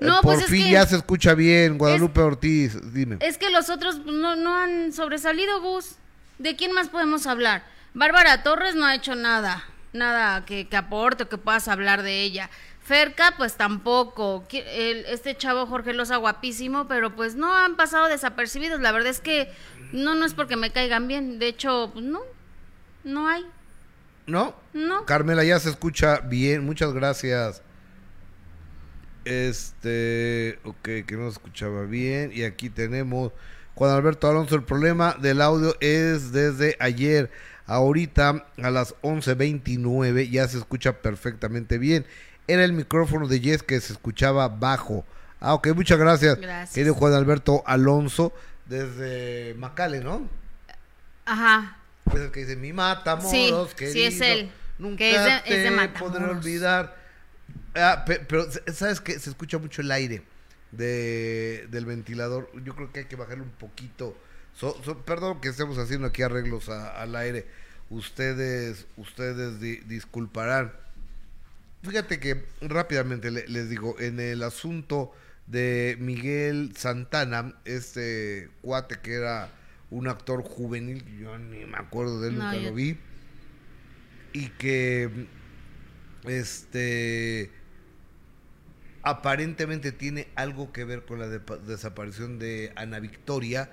[0.00, 3.16] Eh, pues Por fin ya se escucha bien, Guadalupe Ortiz, dime.
[3.20, 5.96] Es que los otros no, no han sobresalido, Gus.
[6.38, 7.64] ¿De quién más podemos hablar?
[7.94, 12.22] Bárbara Torres no ha hecho nada, nada que, que aporte o que puedas hablar de
[12.22, 12.48] ella.
[12.88, 14.46] Ferca, pues tampoco.
[14.50, 18.80] este chavo Jorge Loza, guapísimo, pero pues no han pasado desapercibidos.
[18.80, 19.52] La verdad es que
[19.92, 21.38] no, no es porque me caigan bien.
[21.38, 22.20] De hecho, pues no,
[23.04, 23.44] no hay.
[24.26, 24.54] ¿No?
[24.72, 25.04] No.
[25.04, 26.64] Carmela, ya se escucha bien.
[26.64, 27.62] Muchas gracias.
[29.28, 32.30] Este, ok, que no se escuchaba bien.
[32.34, 33.32] Y aquí tenemos
[33.74, 34.54] Juan Alberto Alonso.
[34.54, 37.30] El problema del audio es desde ayer.
[37.66, 42.06] Ahorita a las 11.29 ya se escucha perfectamente bien
[42.48, 45.04] era el micrófono de Jess que se escuchaba bajo.
[45.38, 46.40] Ah, ok, muchas gracias.
[46.40, 46.74] Gracias.
[46.74, 48.32] Querido Juan Alberto Alonso,
[48.66, 50.26] desde Macale, ¿no?
[51.26, 51.76] Ajá.
[52.04, 54.50] Pues el que dice, mi mata, sí, Sí, es él.
[54.78, 56.96] Nunca que es de, es de podré olvidar.
[57.74, 59.18] Ah, pero, ¿sabes qué?
[59.18, 60.22] Se escucha mucho el aire
[60.72, 62.50] de, del ventilador.
[62.64, 64.16] Yo creo que hay que bajarle un poquito.
[65.04, 67.46] perdón que estemos haciendo aquí arreglos al aire.
[67.90, 70.72] Ustedes, ustedes disculparán.
[71.82, 75.12] Fíjate que rápidamente les digo, en el asunto
[75.46, 79.50] de Miguel Santana, este cuate que era
[79.90, 82.98] un actor juvenil, yo ni me acuerdo de él, nunca lo vi,
[84.32, 85.26] y que
[86.24, 87.50] este
[89.02, 93.70] aparentemente tiene algo que ver con la desaparición de Ana Victoria,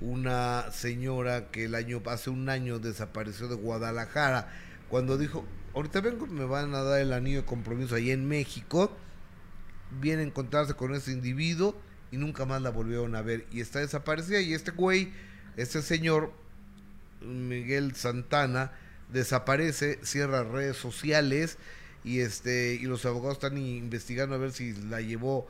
[0.00, 4.48] una señora que el año hace un año desapareció de Guadalajara,
[4.88, 8.96] cuando dijo, ahorita vengo, me van a dar el anillo de compromiso ahí en México,
[10.00, 11.74] viene a encontrarse con ese individuo
[12.10, 15.12] y nunca más la volvieron a ver y está desaparecida y este güey,
[15.56, 16.32] este señor
[17.20, 18.72] Miguel Santana
[19.10, 21.58] desaparece, cierra redes sociales
[22.04, 25.48] y este y los abogados están investigando a ver si la llevó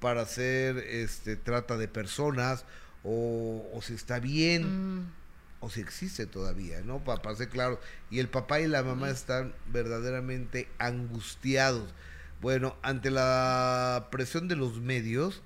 [0.00, 2.64] para hacer este trata de personas
[3.04, 4.98] o, si está bien.
[4.98, 5.20] Mm
[5.60, 7.04] o si existe todavía, ¿no?
[7.04, 7.78] Para, ser claro.
[8.10, 11.92] Y el papá y la mamá están verdaderamente angustiados.
[12.40, 15.42] Bueno, ante la presión de los medios,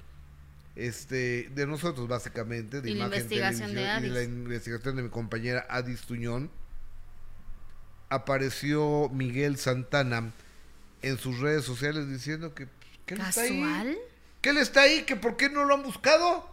[0.77, 6.51] este, de nosotros básicamente, de y de y la investigación de mi compañera Adis Tuñón,
[8.09, 10.33] apareció Miguel Santana
[11.09, 12.67] en sus redes sociales diciendo que,
[13.07, 13.99] ¿qué está ahí?
[14.41, 15.03] ¿Qué él está ahí?
[15.05, 16.49] ¿Que por qué no lo han buscado?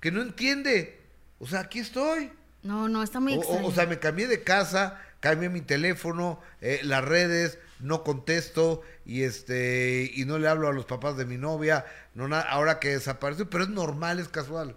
[0.00, 0.98] Que no entiende.
[1.38, 2.30] O sea, aquí estoy.
[2.62, 6.80] No, no, está muy o, o, sea, me cambié de casa, cambié mi teléfono, eh,
[6.82, 11.36] las redes, no contesto y este y no le hablo a los papás de mi
[11.36, 14.76] novia, no ahora que desapareció, pero es normal, es casual.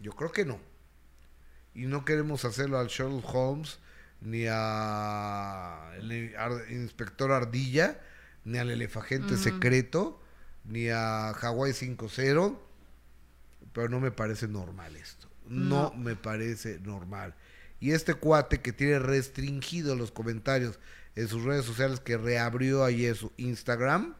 [0.00, 0.60] Yo creo que no.
[1.74, 3.78] Y no queremos hacerlo al Sherlock Holmes
[4.20, 6.32] ni a el
[6.70, 8.00] inspector Ardilla,
[8.44, 10.20] ni al elefagente secreto,
[10.64, 12.58] ni a Hawaii 5-0,
[13.72, 15.28] pero no me parece normal esto.
[15.46, 17.34] No, me parece normal.
[17.80, 20.78] Y este cuate que tiene restringido los comentarios
[21.14, 24.14] en sus redes sociales, que reabrió ayer su Instagram,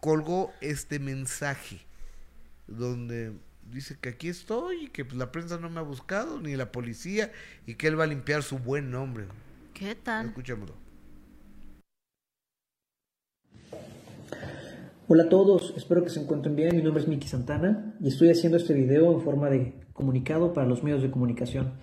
[0.00, 1.86] colgó este mensaje
[2.66, 3.32] donde
[3.72, 6.72] dice que aquí estoy y que pues, la prensa no me ha buscado, ni la
[6.72, 7.32] policía,
[7.66, 9.26] y que él va a limpiar su buen nombre.
[9.74, 10.26] ¿Qué tal?
[10.26, 10.74] Escuchémoslo.
[15.08, 16.74] Hola a todos, espero que se encuentren bien.
[16.74, 20.66] Mi nombre es Miki Santana y estoy haciendo este video en forma de comunicado para
[20.66, 21.74] los medios de comunicación.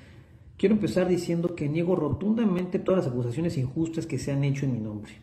[0.57, 4.73] Quiero empezar diciendo que niego rotundamente todas las acusaciones injustas que se han hecho en
[4.73, 5.21] mi nombre,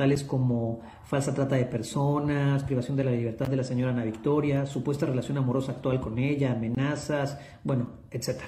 [0.00, 4.64] tales como falsa trata de personas, privación de la libertad de la señora Ana Victoria,
[4.64, 8.40] supuesta relación amorosa actual con ella, amenazas, bueno, etc.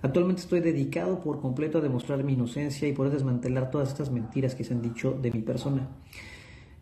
[0.00, 4.54] Actualmente estoy dedicado por completo a demostrar mi inocencia y poder desmantelar todas estas mentiras
[4.54, 5.88] que se han dicho de mi persona.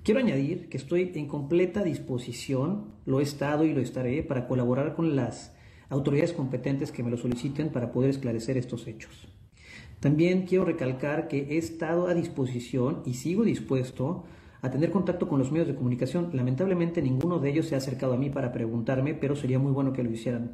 [0.03, 4.95] Quiero añadir que estoy en completa disposición, lo he estado y lo estaré, para colaborar
[4.95, 5.55] con las
[5.89, 9.29] autoridades competentes que me lo soliciten para poder esclarecer estos hechos.
[10.01, 14.25] También quiero recalcar que he estado a disposición y sigo dispuesto
[14.61, 16.31] a tener contacto con los medios de comunicación.
[16.33, 19.93] Lamentablemente ninguno de ellos se ha acercado a mí para preguntarme, pero sería muy bueno
[19.93, 20.53] que lo hicieran.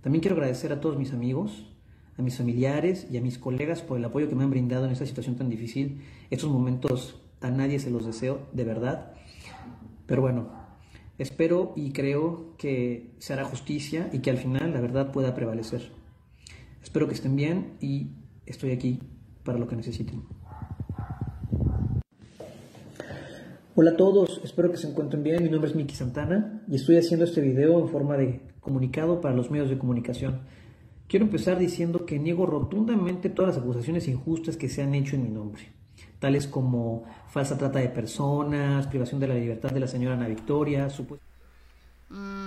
[0.00, 1.66] También quiero agradecer a todos mis amigos,
[2.18, 4.92] a mis familiares y a mis colegas por el apoyo que me han brindado en
[4.92, 9.12] esta situación tan difícil, estos momentos a nadie se los deseo, de verdad.
[10.06, 10.48] Pero bueno,
[11.18, 15.92] espero y creo que se hará justicia y que al final la verdad pueda prevalecer.
[16.82, 18.08] Espero que estén bien y
[18.50, 19.00] estoy aquí
[19.44, 20.22] para lo que necesiten.
[23.74, 25.42] Hola a todos, espero que se encuentren bien.
[25.42, 29.34] Mi nombre es Miki Santana y estoy haciendo este video en forma de comunicado para
[29.34, 30.40] los medios de comunicación.
[31.08, 35.22] Quiero empezar diciendo que niego rotundamente todas las acusaciones injustas que se han hecho en
[35.22, 35.80] mi nombre
[36.20, 40.88] tales como falsa trata de personas, privación de la libertad de la señora Ana Victoria,
[42.10, 42.39] mm.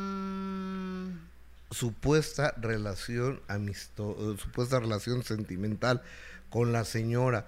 [1.73, 6.01] Supuesta relación amistosa, supuesta relación sentimental
[6.49, 7.45] con la señora.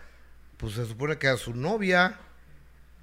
[0.58, 2.20] Pues se supone que a su novia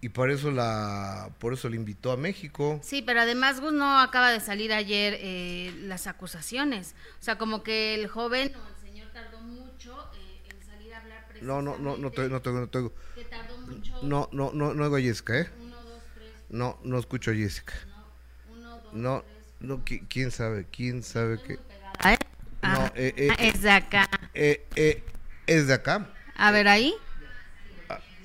[0.00, 2.80] y por eso la por eso le invitó a México.
[2.82, 6.96] Sí, pero además Gus no acaba de salir ayer eh, las acusaciones.
[7.20, 11.00] O sea, como que el joven o el señor tardó mucho eh, en salir a
[11.00, 12.92] hablar No, no, no, no te, no tengo, no tengo.
[13.14, 14.02] Que tardó mucho.
[14.02, 15.48] No, no, no, no oigo a Jessica, ¿eh?
[15.60, 16.32] Uno, dos, tres.
[16.48, 17.74] No, no escucho a Jessica.
[17.86, 19.41] No, uno, dos, No, tres.
[19.62, 21.58] No, qui- quién sabe, quién sabe qué.
[21.98, 22.16] Ah,
[22.62, 24.08] No, eh, eh, ah, es de acá.
[24.34, 25.02] Eh, eh,
[25.46, 26.10] es de acá.
[26.36, 26.94] A ver, ahí.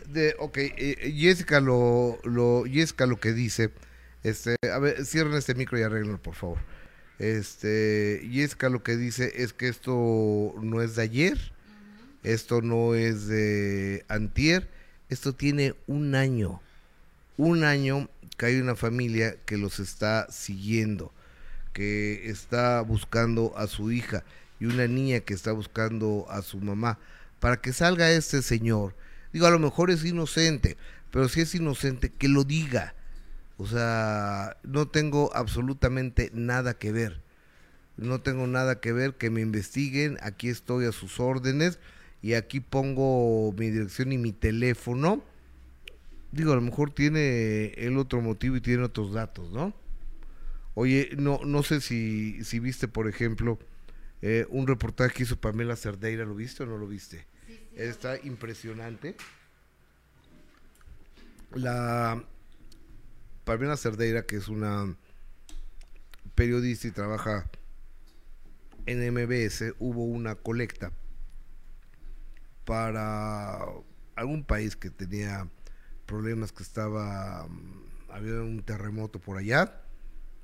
[0.07, 3.71] De, ok, eh, Jessica lo, lo, Jessica lo que dice,
[4.23, 6.59] este, a ver, cierren este micro y arreglenlo, por favor.
[7.19, 11.37] Este, Jessica lo que dice es que esto no es de ayer,
[12.23, 14.69] esto no es de antier,
[15.09, 16.61] esto tiene un año,
[17.35, 21.13] un año que hay una familia que los está siguiendo,
[21.77, 24.23] que está buscando a su hija
[24.59, 26.97] y una niña que está buscando a su mamá,
[27.39, 28.95] para que salga este señor.
[29.31, 30.75] Digo, a lo mejor es inocente,
[31.11, 32.95] pero si es inocente, que lo diga.
[33.57, 37.21] O sea, no tengo absolutamente nada que ver.
[37.95, 41.77] No tengo nada que ver, que me investiguen, aquí estoy a sus órdenes
[42.23, 45.21] y aquí pongo mi dirección y mi teléfono.
[46.31, 49.75] Digo, a lo mejor tiene el otro motivo y tiene otros datos, ¿no?
[50.79, 53.57] Oye, no, no sé si, si viste, por ejemplo,
[54.21, 57.25] eh, un reportaje que hizo Pamela Cerdeira, ¿lo viste o no lo viste?
[57.75, 59.15] Está impresionante.
[61.55, 62.23] La
[63.43, 64.95] Pamela Cerdeira, que es una
[66.35, 67.49] periodista y trabaja
[68.85, 70.91] en MBS, hubo una colecta
[72.65, 73.65] para
[74.15, 75.49] algún país que tenía
[76.05, 79.81] problemas, que estaba, mm, había un terremoto por allá,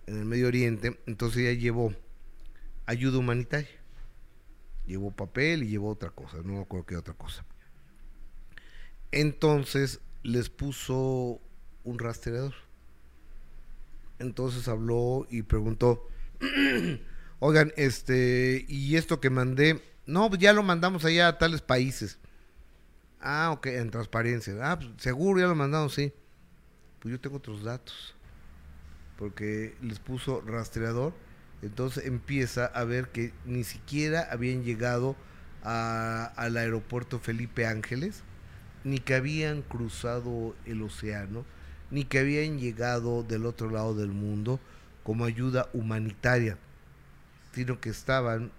[0.07, 1.93] en el Medio Oriente, entonces ella llevó
[2.85, 3.69] ayuda humanitaria.
[4.85, 7.45] Llevó papel y llevó otra cosa, no me acuerdo qué otra cosa.
[9.11, 11.39] Entonces les puso
[11.83, 12.53] un rastreador.
[14.19, 16.07] Entonces habló y preguntó,
[17.39, 22.19] oigan, este, y esto que mandé, no, pues ya lo mandamos allá a tales países.
[23.19, 24.53] Ah, ok, en transparencia.
[24.61, 26.11] Ah, pues, seguro ya lo mandamos, sí.
[26.99, 28.15] Pues yo tengo otros datos.
[29.23, 31.13] Porque les puso rastreador.
[31.61, 35.15] Entonces empieza a ver que ni siquiera habían llegado
[35.63, 38.21] al aeropuerto Felipe Ángeles,
[38.83, 41.45] ni que habían cruzado el océano,
[41.89, 44.59] ni que habían llegado del otro lado del mundo
[45.05, 46.57] como ayuda humanitaria,
[47.53, 48.51] sino que estaban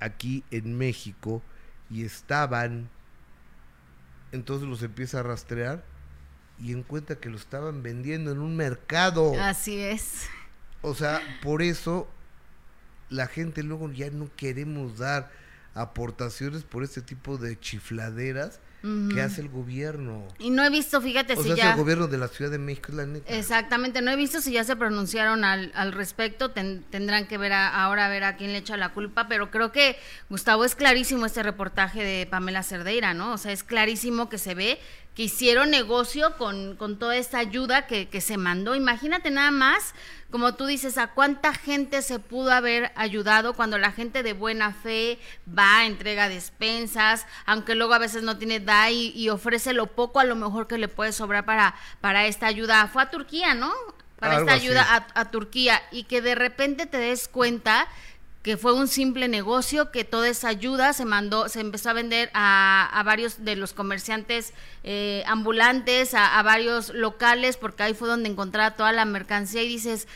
[0.00, 1.44] aquí en México
[1.90, 2.88] y estaban,
[4.32, 5.84] entonces los empieza a rastrear
[6.60, 9.32] y encuentra que lo estaban vendiendo en un mercado.
[9.40, 10.26] Así es.
[10.82, 12.08] O sea, por eso
[13.10, 15.30] la gente luego ya no queremos dar
[15.74, 18.60] aportaciones por este tipo de chifladeras
[19.12, 20.26] que hace el gobierno.
[20.38, 21.70] Y no he visto, fíjate O si sea, ya.
[21.72, 23.34] el gobierno de la Ciudad de México, es la neta.
[23.34, 27.52] Exactamente, no he visto si ya se pronunciaron al, al respecto, ten- tendrán que ver
[27.52, 29.96] a- ahora a ver a quién le echa la culpa, pero creo que
[30.30, 33.32] Gustavo es clarísimo este reportaje de Pamela Cerdeira, ¿no?
[33.32, 34.78] O sea, es clarísimo que se ve
[35.18, 38.76] que hicieron negocio con, con toda esta ayuda que, que se mandó.
[38.76, 39.92] Imagínate nada más,
[40.30, 44.72] como tú dices, a cuánta gente se pudo haber ayudado cuando la gente de buena
[44.72, 49.88] fe va, entrega despensas, aunque luego a veces no tiene, da y, y ofrece lo
[49.88, 52.86] poco a lo mejor que le puede sobrar para, para esta ayuda.
[52.86, 53.72] Fue a Turquía, ¿no?
[54.20, 57.88] Para Algo esta ayuda a, a Turquía y que de repente te des cuenta
[58.48, 62.30] que fue un simple negocio, que toda esa ayuda se mandó, se empezó a vender
[62.32, 68.30] a, a varios de los comerciantes eh, ambulantes, a, varios locales, porque ahí fue donde
[68.30, 70.08] encontraba toda la mercancía y dices,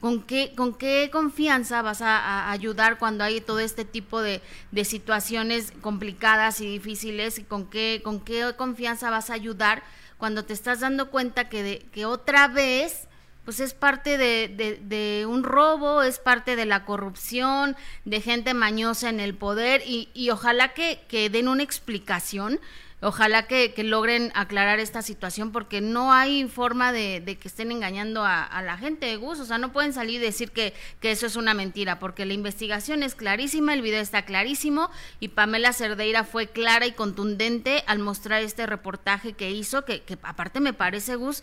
[0.00, 4.40] ¿Con qué, ¿Con qué confianza vas a, a ayudar cuando hay todo este tipo de,
[4.70, 7.38] de situaciones complicadas y difíciles?
[7.38, 9.82] ¿Y con qué, con qué confianza vas a ayudar
[10.16, 13.08] cuando te estás dando cuenta que, de- que otra vez
[13.44, 14.48] pues es parte de,
[14.82, 20.08] de- un robo, es parte de la corrupción, de gente mañosa en el poder y,
[20.14, 22.60] y ojalá que, que den una explicación,
[23.02, 27.70] ojalá que, que logren aclarar esta situación porque no hay forma de, de que estén
[27.70, 30.72] engañando a, a la gente de Gus, o sea, no pueden salir y decir que,
[31.00, 35.28] que eso es una mentira porque la investigación es clarísima, el video está clarísimo y
[35.28, 40.60] Pamela Cerdeira fue clara y contundente al mostrar este reportaje que hizo, que, que aparte
[40.60, 41.42] me parece, Gus,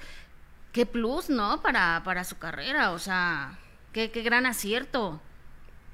[0.71, 1.61] qué plus, ¿no?
[1.61, 3.59] Para, para su carrera, o sea,
[3.93, 5.21] qué, qué gran acierto.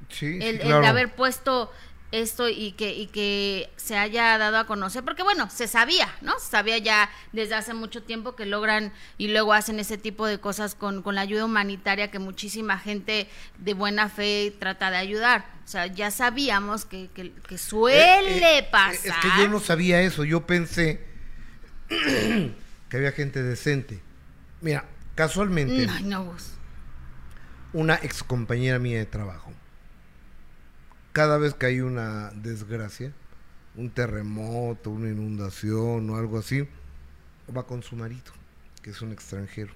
[0.09, 1.71] Sí, sí, El, el de haber puesto
[2.13, 6.39] esto y que, y que se haya dado a conocer, porque bueno, se sabía, ¿no?
[6.39, 10.39] Se sabía ya desde hace mucho tiempo que logran y luego hacen ese tipo de
[10.39, 15.45] cosas con, con la ayuda humanitaria que muchísima gente de buena fe trata de ayudar.
[15.65, 18.93] O sea, ya sabíamos que, que, que suele Eh, eh, pasar.
[18.93, 21.01] Es que yo no sabía eso, yo pensé
[21.89, 23.99] que había gente decente.
[24.61, 24.85] Mira,
[25.15, 26.51] casualmente, Ay, no, Gus.
[27.73, 29.51] una ex compañera mía de trabajo,
[31.13, 33.11] cada vez que hay una desgracia,
[33.75, 36.67] un terremoto, una inundación o algo así,
[37.55, 38.31] va con su marido,
[38.81, 39.73] que es un extranjero.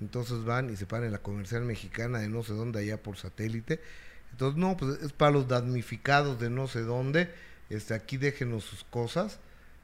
[0.00, 3.16] Entonces van y se paran en la comercial mexicana de no sé dónde, allá por
[3.16, 3.80] satélite.
[4.32, 7.32] Entonces, no, pues es para los damnificados de no sé dónde.
[7.68, 9.40] Este, aquí déjenos sus cosas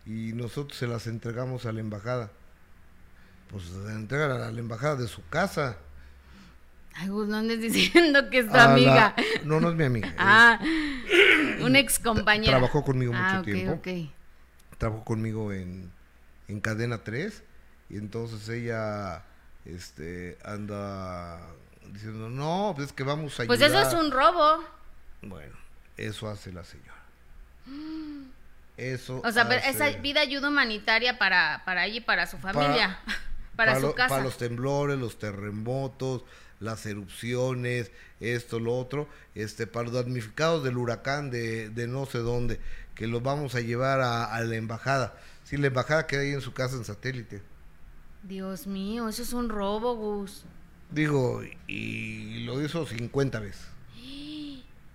[0.07, 2.31] y nosotros se las entregamos a la embajada.
[3.51, 5.77] Pues entregan a la embajada de su casa.
[6.95, 9.15] Ay, Gus, no andes diciendo que es tu A la- amiga.
[9.45, 10.09] No, no es mi amiga.
[10.11, 10.59] es- Ah,
[11.61, 12.53] una ex compañera.
[12.59, 13.83] Trabajó conmigo mucho ah, ok, tiempo.
[14.79, 15.91] trabajó conmigo en,
[16.49, 17.43] en Cadena 3
[17.91, 19.23] y entonces ella
[19.65, 21.41] este anda
[21.93, 23.87] diciendo, no, pues es que vamos a Pues ayudar.
[23.87, 24.65] eso es un robo.
[25.23, 25.57] Bueno,
[25.97, 26.93] eso hace la señora.
[28.77, 32.37] Eso O sea, pero hace- esa vida ayuda humanitaria para, para ella y para su
[32.37, 32.99] familia.
[33.07, 33.17] Para,
[33.81, 34.09] su lo- casa.
[34.09, 36.25] Para los temblores, los terremotos,
[36.61, 37.91] las erupciones,
[38.21, 42.61] esto, lo otro, este, para los damnificados del huracán de, de no sé dónde,
[42.95, 45.15] que los vamos a llevar a, a la embajada.
[45.45, 47.43] Sí, la embajada queda ahí en su casa en satélite.
[48.23, 50.45] Dios mío, eso es un robo, Gus.
[50.91, 53.67] Digo, y lo hizo 50 veces.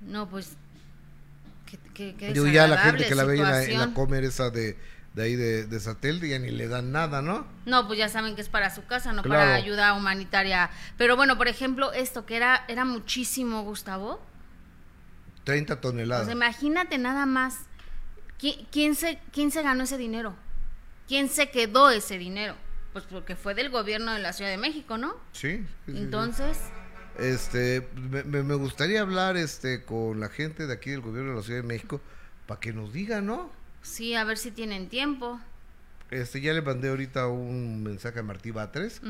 [0.02, 0.58] No, pues.
[1.66, 3.94] Qué, qué, qué Digo, ya la gente que la ve en la, en la situación.
[3.94, 4.78] comer esa de,
[5.14, 7.46] de ahí de, de satélite ya ni le dan nada, ¿no?
[7.66, 9.42] No, pues ya saben que es para su casa, no Claro.
[9.42, 10.70] para ayuda humanitaria.
[10.98, 14.22] Pero bueno, por ejemplo, esto que era, era muchísimo, Gustavo.
[15.44, 16.30] 30 O toneladas.
[16.32, 17.58] imagínate nada más.
[18.40, 20.36] ¿Qui- ¿Quién se, ¿Quién se ganó ese dinero?
[21.08, 22.56] ¿Quién se quedó ese dinero?
[22.94, 25.14] Pues porque fue del gobierno de la Ciudad de México, ¿no?
[25.34, 25.98] Sí, sí, sí, sí.
[25.98, 26.58] Entonces,
[27.20, 31.44] Este, me, me- gustaría hablar este con la gente de aquí del gobierno de la
[31.44, 32.00] Ciudad de México
[32.48, 33.52] para que nos digan, ¿no?
[33.82, 35.40] Sí, a ver si tienen tiempo.
[36.10, 39.02] Este, ya le mandé ahorita un mensaje a Martí Batres,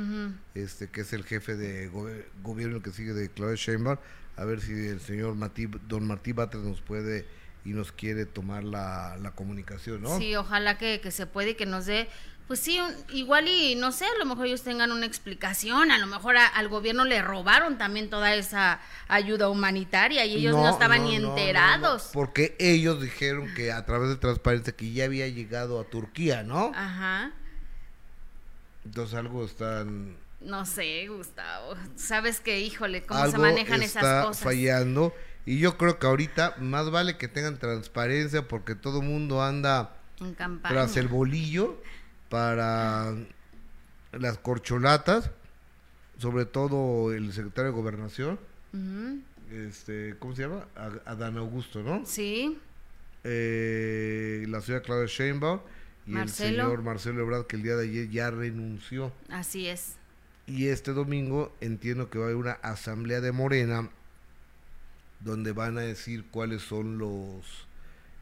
[0.53, 2.07] este, que es el jefe de go-
[2.43, 3.97] gobierno que sigue de Claudia Sheinbaum,
[4.38, 7.26] a ver si el señor Martí, don Martí Batres nos puede
[7.65, 10.17] y nos quiere tomar la, la comunicación, ¿no?
[10.19, 12.07] Sí, ojalá que, que se puede y que nos dé,
[12.48, 15.98] pues sí, un- igual y no sé, a lo mejor ellos tengan una explicación, a
[15.98, 20.70] lo mejor a- al gobierno le robaron también toda esa ayuda humanitaria y ellos no,
[20.70, 22.08] estaban ni no, enterados.
[22.08, 26.44] no, porque ellos dijeron que a través de transparencia que ya había llegado a Turquía,
[26.44, 26.72] ¿no?
[26.76, 27.32] Ajá.
[28.86, 31.76] Entonces algo están No sé, Gustavo.
[31.96, 34.44] Sabes que, híjole, cómo algo se manejan está esas cosas.
[34.44, 35.14] fallando
[35.46, 39.96] y yo creo que ahorita más vale que tengan transparencia porque todo el mundo anda
[40.20, 40.74] En campaña.
[40.76, 41.82] tras el bolillo
[42.32, 43.14] para
[44.14, 45.30] las corcholatas,
[46.18, 48.40] sobre todo el secretario de Gobernación,
[49.52, 50.66] este, ¿cómo se llama?
[51.06, 52.06] Adán Augusto, ¿no?
[52.06, 52.58] Sí,
[53.26, 55.60] Eh, la señora Claudia Sheinbaum
[56.08, 56.50] y Marcelo.
[56.50, 59.12] el señor Marcelo Ebrard que el día de ayer ya renunció.
[59.30, 59.96] así es.
[60.48, 63.90] Y este domingo entiendo que va a haber una asamblea de Morena
[65.20, 67.68] donde van a decir cuáles son los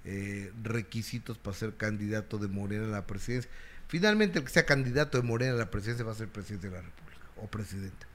[0.03, 3.49] eh, requisitos para ser candidato de Morena a la presidencia.
[3.89, 6.75] Finalmente el que sea candidato de Morena a la presidencia va a ser presidente de
[6.77, 8.07] la República o presidenta.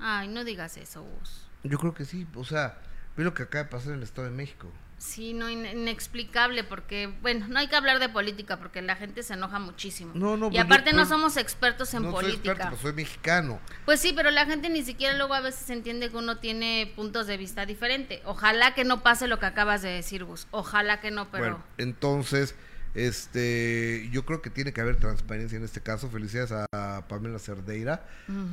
[0.00, 1.46] Ay, no digas eso, Gus.
[1.62, 2.78] Yo creo que sí, o sea,
[3.16, 4.72] ve lo que acaba de pasar en el Estado de México.
[4.98, 9.22] Sí, no, in- inexplicable, porque, bueno, no hay que hablar de política porque la gente
[9.24, 10.12] se enoja muchísimo.
[10.14, 12.52] No, no, y pues yo, aparte no somos expertos en no soy política.
[12.52, 13.60] experto, pues soy mexicano.
[13.84, 17.26] Pues sí, pero la gente ni siquiera luego a veces entiende que uno tiene puntos
[17.26, 18.20] de vista diferentes.
[18.24, 20.46] Ojalá que no pase lo que acabas de decir, Gus.
[20.52, 21.42] Ojalá que no, pero...
[21.44, 22.54] Bueno, entonces,
[22.94, 26.08] este, yo creo que tiene que haber transparencia en este caso.
[26.10, 28.04] Felicidades a Pamela Cerdeira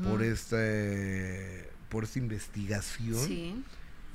[0.04, 3.64] por este, por esta investigación Sí,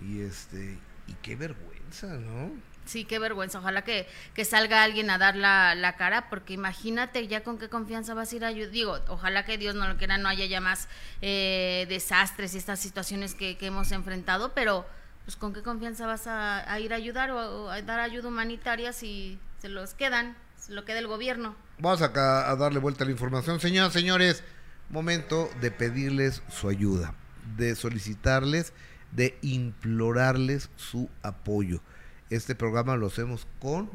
[0.07, 2.51] y este, y qué vergüenza, ¿no?
[2.87, 3.61] sí, qué vergüenza.
[3.61, 7.71] Ojalá que, que salga alguien a dar la, la cara, porque imagínate ya con qué
[7.71, 8.71] confianza vas a ir a ayudar.
[8.73, 10.89] Digo, ojalá que Dios no lo quiera, no haya ya más
[11.23, 14.87] eh, desastres y estas situaciones que, que hemos enfrentado, pero
[15.25, 18.29] pues con qué confianza vas a, a ir a ayudar o, o a dar ayuda
[18.29, 21.57] humanitaria si se los quedan, se lo queda el gobierno.
[21.79, 23.61] Vamos acá a darle vuelta a la información.
[23.61, 24.45] Señoras, señores,
[24.91, 27.15] momento de pedirles su ayuda,
[27.57, 28.75] de solicitarles,
[29.13, 31.81] de implorarles su apoyo.
[32.29, 33.89] Este programa lo hacemos con,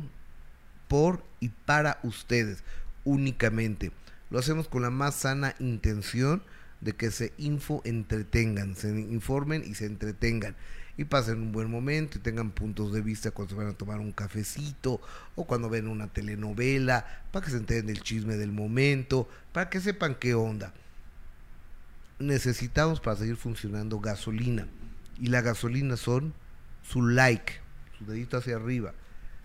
[0.87, 2.63] por y para ustedes
[3.03, 3.91] únicamente.
[4.31, 6.41] Lo hacemos con la más sana intención
[6.81, 10.55] de que se info entretengan, se informen y se entretengan
[10.99, 14.01] y pasen un buen momento y tengan puntos de vista cuando se van a tomar
[14.01, 14.99] un cafecito
[15.33, 19.79] o cuando ven una telenovela, para que se enteren del chisme del momento, para que
[19.79, 20.73] sepan qué onda.
[22.19, 24.67] Necesitamos para seguir funcionando gasolina
[25.17, 26.33] y la gasolina son
[26.83, 27.53] su like,
[27.97, 28.93] su dedito hacia arriba,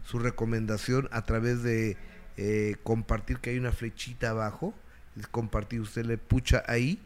[0.03, 1.97] su recomendación a través de
[2.37, 4.75] eh, compartir que hay una flechita abajo
[5.31, 5.83] compartir.
[5.83, 7.01] Usted le pucha ahí,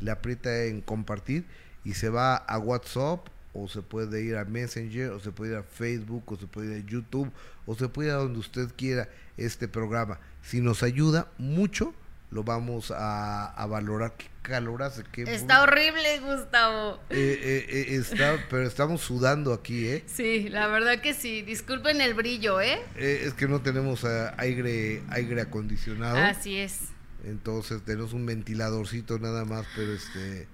[0.00, 1.46] le aprieta en compartir
[1.82, 5.58] y se va a WhatsApp o se puede ir a Messenger o se puede ir
[5.58, 7.32] a Facebook o se puede ir a YouTube
[7.64, 10.18] o se puede ir a donde usted quiera este programa.
[10.42, 11.94] Si nos ayuda mucho,
[12.30, 14.14] lo vamos a, valorar.
[14.16, 15.04] Qué calor hace.
[15.10, 17.00] Qué está horrible, Gustavo.
[17.10, 20.04] Eh, eh, eh, está, pero estamos sudando aquí, ¿eh?
[20.06, 21.42] Sí, la verdad que sí.
[21.42, 22.80] Disculpen el brillo, ¿eh?
[22.96, 26.18] es que no tenemos aire, aire acondicionado.
[26.18, 26.80] Así es.
[27.24, 30.46] Entonces tenemos un ventiladorcito nada más, pero este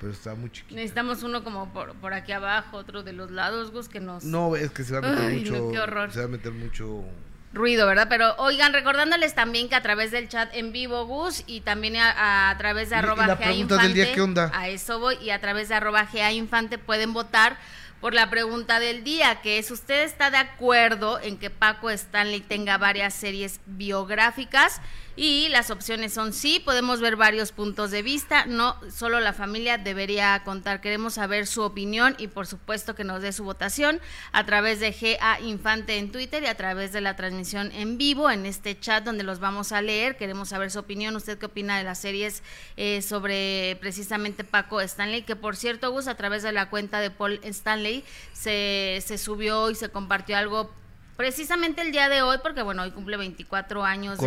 [0.00, 0.74] pero está muy chiquito.
[0.74, 4.24] Necesitamos uno como por, por aquí abajo, otro de los lados, Gus, que nos...
[4.24, 6.10] No, es que se va a meter mucho...
[6.10, 7.04] Se va a meter mucho
[7.52, 8.06] ruido, ¿verdad?
[8.08, 12.54] Pero oigan, recordándoles también que a través del chat en vivo, Gus, y también a,
[12.58, 14.50] través de arroba GA Infante, ¿qué onda?
[14.54, 17.56] a eso voy, y a través de arroba GA Infante pueden votar
[18.00, 22.40] por la pregunta del día, que es, ¿usted está de acuerdo en que Paco Stanley
[22.40, 24.80] tenga varias series biográficas?
[25.20, 29.76] Y las opciones son sí, podemos ver varios puntos de vista, no solo la familia
[29.76, 34.00] debería contar, queremos saber su opinión y por supuesto que nos dé su votación
[34.30, 38.30] a través de GA Infante en Twitter y a través de la transmisión en vivo
[38.30, 41.78] en este chat donde los vamos a leer, queremos saber su opinión, usted qué opina
[41.78, 42.44] de las series
[42.76, 47.10] eh, sobre precisamente Paco Stanley, que por cierto Gus a través de la cuenta de
[47.10, 50.70] Paul Stanley se, se subió y se compartió algo
[51.18, 54.20] precisamente el día de hoy, porque bueno, hoy cumple 24 años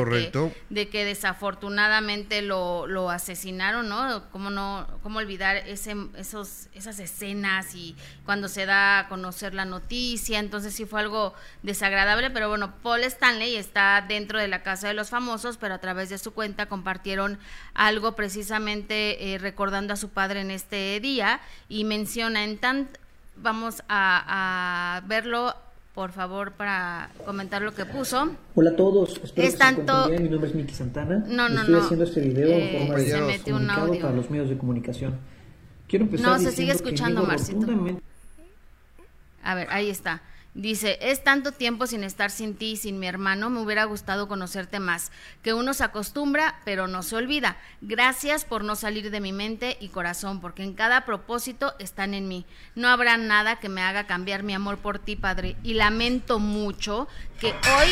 [0.70, 4.30] De, que, desafortunadamente lo, lo asesinaron, ¿no?
[4.30, 9.64] ¿Cómo no, cómo olvidar ese, esos, esas escenas y cuando se da a conocer la
[9.64, 10.40] noticia?
[10.40, 11.34] Entonces sí fue algo
[11.64, 15.80] desagradable, pero bueno, Paul Stanley está dentro de la Casa de los Famosos, pero a
[15.80, 17.40] través de su cuenta compartieron
[17.74, 21.40] algo precisamente eh, recordando a su padre en este día
[21.70, 22.90] y menciona en tan
[23.38, 25.56] vamos a, a verlo
[25.94, 28.32] por favor, para comentar lo que puso.
[28.56, 30.08] Hola a todos, espero es que tanto...
[30.08, 30.20] se.
[30.20, 31.24] Mi nombre es Miki Santana.
[31.28, 31.82] No, no, estoy no.
[31.82, 35.18] haciendo este video en eh, forma de comunicado para los medios de comunicación.
[35.88, 37.68] Quiero empezar No, se sigue escuchando, Marcito.
[39.44, 40.22] A ver, ahí está.
[40.54, 44.28] Dice, es tanto tiempo sin estar sin ti y sin mi hermano, me hubiera gustado
[44.28, 47.56] conocerte más, que uno se acostumbra, pero no se olvida.
[47.80, 52.28] Gracias por no salir de mi mente y corazón, porque en cada propósito están en
[52.28, 52.46] mí.
[52.76, 55.56] No habrá nada que me haga cambiar mi amor por ti, Padre.
[55.64, 57.08] Y lamento mucho
[57.40, 57.90] que hoy,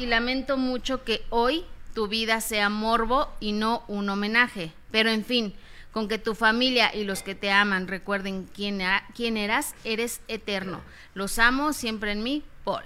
[0.00, 4.72] y lamento mucho que hoy tu vida sea morbo y no un homenaje.
[4.92, 5.54] Pero en fin,
[5.94, 8.80] con que tu familia y los que te aman recuerden quién,
[9.14, 10.80] quién eras, eres eterno.
[11.14, 12.82] Los amo siempre en mí, Paul.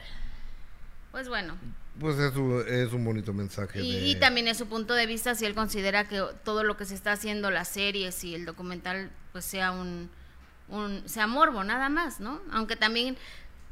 [1.10, 1.56] Pues bueno.
[1.98, 3.80] Pues es un, es un bonito mensaje.
[3.82, 6.94] Y, también es su punto de vista si él considera que todo lo que se
[6.94, 10.10] está haciendo, las series y el documental, pues sea un,
[10.68, 12.42] un sea morbo, nada más, ¿no?
[12.52, 13.16] Aunque también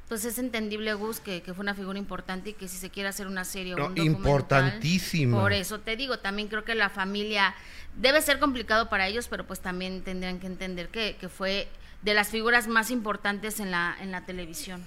[0.09, 3.27] pues es entendible, Gus, que, fue una figura importante y que si se quiere hacer
[3.27, 4.07] una serie o un documental...
[4.07, 5.41] Importantísima.
[5.41, 7.55] Por eso te digo, también creo que la familia
[7.97, 11.69] debe ser complicado para ellos, pero pues también tendrían que entender que, que fue
[12.03, 14.85] de las figuras más importantes en la, en la televisión.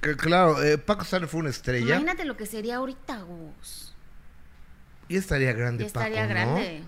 [0.00, 1.86] Que, claro, eh, Paco Stanley fue una estrella.
[1.86, 3.94] Imagínate lo que sería ahorita, Gus.
[5.08, 6.82] Y estaría grande, y estaría grande.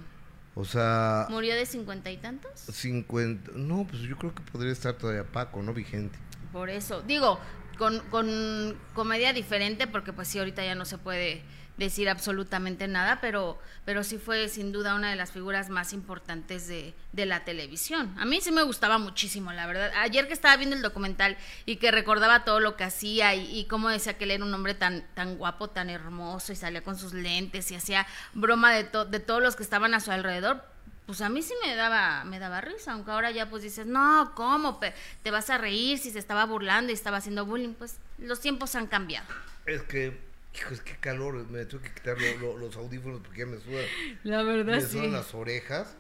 [0.57, 1.27] O sea...
[1.31, 2.53] ¿Murió de cincuenta y tantos?
[2.73, 3.51] Cincuenta...
[3.55, 5.73] No, pues yo creo que podría estar todavía Paco, ¿no?
[5.75, 6.19] Vigente.
[6.53, 7.03] Por eso.
[7.03, 7.41] Digo,
[7.77, 11.43] con, con comedia diferente, porque pues sí, ahorita ya no se puede
[11.77, 16.69] decir absolutamente nada, pero, pero sí fue sin duda una de las figuras más importantes
[16.69, 18.15] de, de, la televisión.
[18.19, 19.91] A mí sí me gustaba muchísimo, la verdad.
[19.97, 23.89] Ayer que estaba viendo el documental y que recordaba todo lo que hacía y, cómo
[23.89, 27.13] decía que él era un hombre tan, tan guapo, tan hermoso y salía con sus
[27.13, 30.65] lentes y hacía broma de, de todos los que estaban a su alrededor,
[31.07, 34.33] pues a mí sí me daba, me daba risa, aunque ahora ya pues dices, no,
[34.35, 34.81] ¿cómo?
[35.23, 38.75] Te vas a reír si se estaba burlando y estaba haciendo bullying, pues los tiempos
[38.75, 39.27] han cambiado.
[39.67, 43.59] Es que Hijo, es que calor, me tuve que quitar los audífonos porque ya me
[43.59, 43.85] sudan.
[44.23, 45.97] La verdad, me sudan las orejas.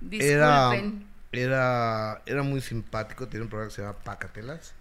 [0.00, 1.06] Disculpen.
[1.32, 4.74] Era, era, muy simpático, tiene un programa que se llama Pacatelas.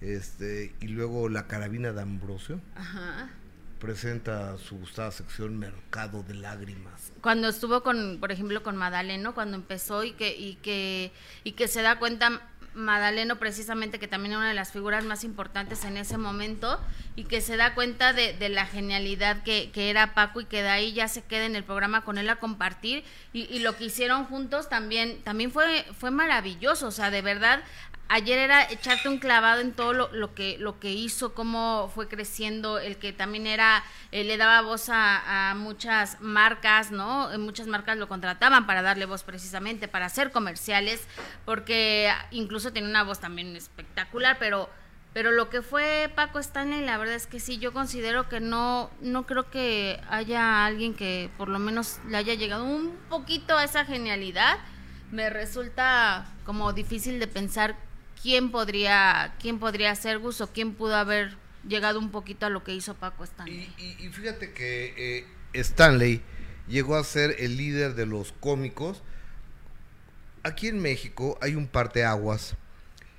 [0.00, 2.60] Este, y luego La Carabina de Ambrosio.
[2.74, 3.30] Ajá.
[3.78, 7.12] Presenta su gustada sección Mercado de Lágrimas.
[7.20, 11.12] Cuando estuvo con, por ejemplo, con Madaleno, cuando empezó y que, y que,
[11.44, 12.40] y que se da cuenta
[12.74, 16.80] Madaleno precisamente, que también era una de las figuras más importantes en ese momento
[17.16, 20.92] y que se da cuenta de, la genialidad que, era Paco y que de ahí
[20.92, 24.68] ya se queda en el programa con él a compartir y, lo que hicieron juntos
[24.68, 27.62] también, también fue, fue maravilloso, o sea, de verdad
[28.08, 32.78] ayer era echarte un clavado en todo lo, que lo que hizo, cómo fue creciendo,
[32.78, 33.82] el que también era
[34.12, 37.32] eh, le daba voz a, muchas marcas, ¿no?
[37.32, 41.06] Eh, muchas marcas lo contrataban para darle voz precisamente, para hacer comerciales,
[41.44, 44.68] porque incluso tiene una voz también espectacular, pero
[45.14, 48.90] Pero lo que fue Paco Stanley, la verdad es que sí, yo considero que no,
[49.00, 53.62] no creo que haya alguien que por lo menos le haya llegado un poquito a
[53.62, 54.58] esa genialidad.
[55.12, 57.76] Me resulta como difícil de pensar
[58.24, 61.36] quién podría, quién podría ser Gus o quién pudo haber
[61.68, 63.70] llegado un poquito a lo que hizo Paco Stanley.
[63.76, 66.22] Y, fíjate que eh, Stanley
[66.66, 69.02] llegó a ser el líder de los cómicos.
[70.42, 72.56] Aquí en México hay un parteaguas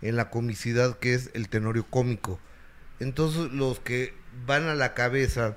[0.02, 2.40] en la comicidad que es el tenorio cómico.
[3.00, 4.16] Entonces los que
[4.48, 5.56] van a la cabeza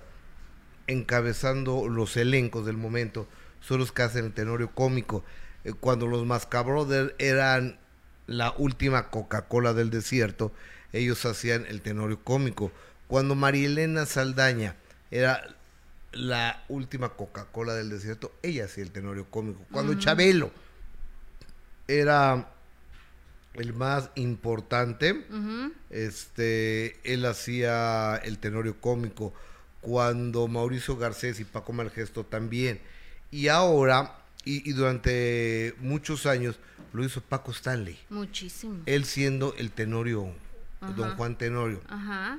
[0.89, 3.27] encabezando los elencos del momento
[3.61, 5.25] son los que hacen el tenorio cómico.
[5.65, 7.79] Eh, cuando los Mascabrothers eran
[8.29, 10.53] la última Coca-Cola del desierto,
[10.93, 12.71] ellos hacían el tenorio cómico.
[13.09, 14.77] Cuando Marielena Saldaña
[15.11, 15.57] era
[16.13, 19.65] la última Coca-Cola del desierto, ella hacía el tenorio cómico.
[19.73, 20.51] Cuando Chabelo
[21.89, 22.53] era
[23.55, 25.25] el más importante,
[25.89, 29.33] este, él hacía el tenorio cómico.
[29.81, 32.81] Cuando Mauricio Garcés y Paco Malgesto también.
[33.31, 34.19] Y ahora,
[34.49, 36.59] y, durante muchos años,
[36.93, 37.99] lo hizo Paco Stanley.
[38.09, 38.83] Muchísimo.
[38.87, 40.35] Él siendo el tenorio,
[40.97, 41.83] don Juan Tenorio.
[41.89, 42.39] Ajá.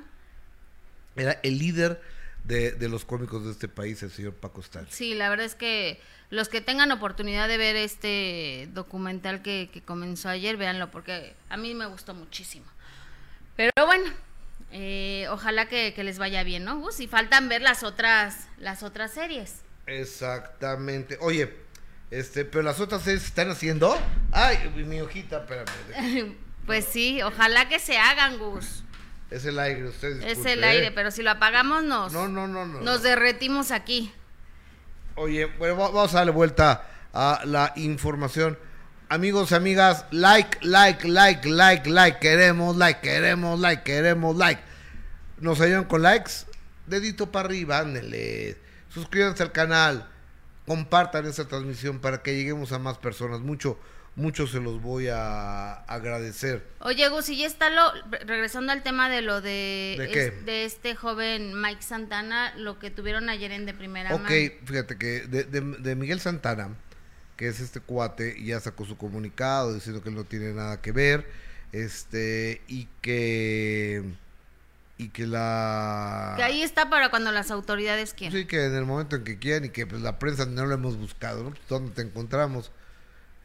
[1.14, 2.02] Era el líder
[2.44, 4.90] de, los cómicos de este país, el señor Paco Stanley.
[4.92, 6.00] Sí, la verdad es que
[6.30, 11.74] los que tengan oportunidad de ver este documental que, comenzó ayer, véanlo, porque a mí
[11.74, 12.66] me gustó muchísimo.
[13.54, 14.10] Pero bueno,
[14.72, 16.78] eh, ojalá que, les vaya bien, ¿no?
[16.80, 19.60] Uh, si faltan ver las otras, las otras series.
[19.86, 21.16] Exactamente.
[21.20, 21.69] Oye,
[22.10, 23.96] este, pero las otras series están haciendo.
[24.32, 26.34] Ay, mi hojita, espérame.
[26.66, 28.82] pues sí, ojalá que se hagan, Gus.
[29.30, 30.24] Es el aire, ustedes.
[30.24, 30.92] Es el aire, ¿eh?
[30.92, 32.12] pero si lo apagamos nos.
[32.12, 32.80] No, no, no, no.
[32.80, 34.12] Nos derretimos aquí.
[35.14, 38.58] Oye, bueno, vamos a darle vuelta a la información.
[39.08, 44.60] Amigos, amigas, like, like, like, like, like, queremos like, queremos like, queremos like.
[45.38, 46.32] ¿Nos ayudan con likes?
[46.86, 48.56] Dedito para arriba, ándenle.
[48.88, 50.08] Suscríbanse al canal.
[50.66, 53.40] Compartan esta transmisión para que lleguemos a más personas.
[53.40, 53.78] Mucho,
[54.16, 56.64] mucho se los voy a agradecer.
[56.80, 57.92] Oye, Gus, y ya está lo,
[58.24, 63.52] regresando al tema de lo de, ¿De, este joven Mike Santana, lo que tuvieron ayer
[63.52, 64.30] en de primera Ok,
[64.64, 66.76] fíjate que de, Miguel Santana,
[67.36, 71.26] que es este cuate, ya sacó su comunicado diciendo que no tiene nada que ver,
[71.72, 74.02] este, y que
[75.00, 78.84] y que la que ahí está para cuando las autoridades quieran sí que en el
[78.84, 81.50] momento en que quieran y que pues la prensa no lo hemos buscado ¿no?
[81.50, 82.70] Pues, dónde te encontramos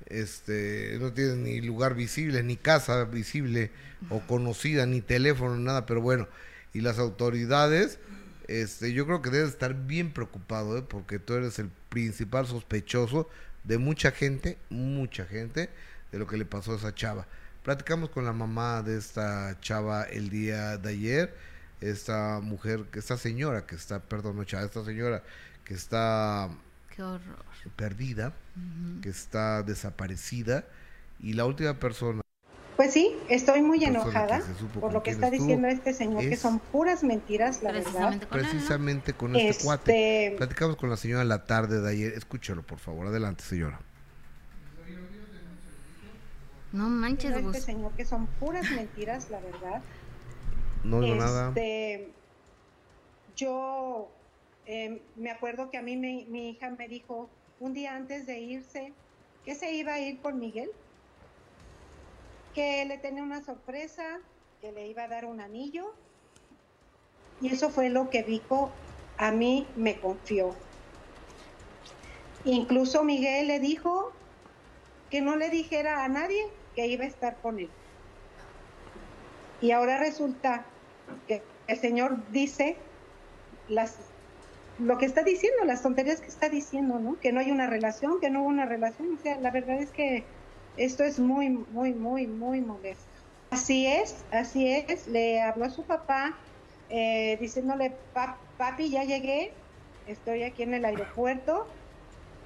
[0.08, 3.72] este no tiene ni lugar visible, ni casa visible
[4.10, 6.28] o conocida, ni teléfono, nada, pero bueno,
[6.74, 8.00] y las autoridades,
[8.48, 10.84] este, yo creo que debes estar bien preocupado, ¿eh?
[10.88, 13.30] porque tú eres el principal sospechoso
[13.64, 15.70] de mucha gente, mucha gente,
[16.12, 17.28] de lo que le pasó a esa chava.
[17.66, 21.36] Platicamos con la mamá de esta chava el día de ayer,
[21.82, 25.24] esta mujer, esta señora que está, perdón, no chava, esta señora
[25.64, 26.48] que está
[26.96, 27.44] Qué horror.
[27.76, 28.34] perdida,
[29.02, 30.66] que está desaparecida
[31.20, 32.22] y la última persona
[32.76, 34.44] pues sí, estoy muy enojada
[34.80, 38.22] por lo que está diciendo este señor, que son puras mentiras, la verdad.
[38.30, 40.36] precisamente con este, este, cuate.
[40.38, 42.14] Platicamos con la señora la tarde de ayer.
[42.14, 43.08] Escúchalo, por favor.
[43.08, 43.80] Adelante, señora.
[46.76, 49.82] No manches, Este señor, que son puras mentiras, la verdad.
[50.84, 51.50] No digo nada.
[51.50, 52.12] Este,
[53.36, 54.10] yo
[54.68, 58.94] Em, me acuerdo que a mí mi hija me dijo un día antes de irse
[59.44, 60.72] que se iba a ir con Miguel,
[62.56, 64.20] que le tenía una sorpresa,
[64.62, 65.94] que le iba a dar un anillo.
[67.42, 68.72] Y eso fue lo que Vico
[69.18, 70.56] a mí me confió.
[72.44, 74.12] Incluso Miguel le dijo
[75.12, 77.70] que no le dijera a nadie que iba a estar con él.
[79.62, 80.66] Y ahora resulta
[81.28, 82.78] que el Señor dice
[83.68, 83.96] las
[84.78, 87.18] lo que está diciendo, las tonterías que está diciendo, ¿no?
[87.20, 89.16] Que no hay una relación, que no hubo una relación.
[89.18, 90.26] O sea, la verdad es que
[90.76, 93.06] esto es muy, muy, muy, muy molesto.
[93.52, 95.08] Así es, así es.
[95.08, 96.38] Le habló a su papá
[96.90, 97.94] eh, diciéndole,
[98.58, 99.54] papi, ya llegué,
[100.08, 101.68] estoy aquí en el aeropuerto.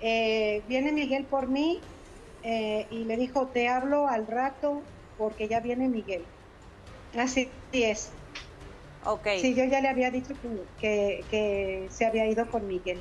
[0.01, 1.81] Eh, viene Miguel por mí
[2.43, 4.81] eh, y le dijo, te hablo al rato
[5.17, 6.23] porque ya viene Miguel.
[7.17, 8.11] Así es.
[9.05, 9.39] Okay.
[9.39, 10.33] Sí, yo ya le había dicho
[10.79, 12.99] que, que, se había ido con Miguel.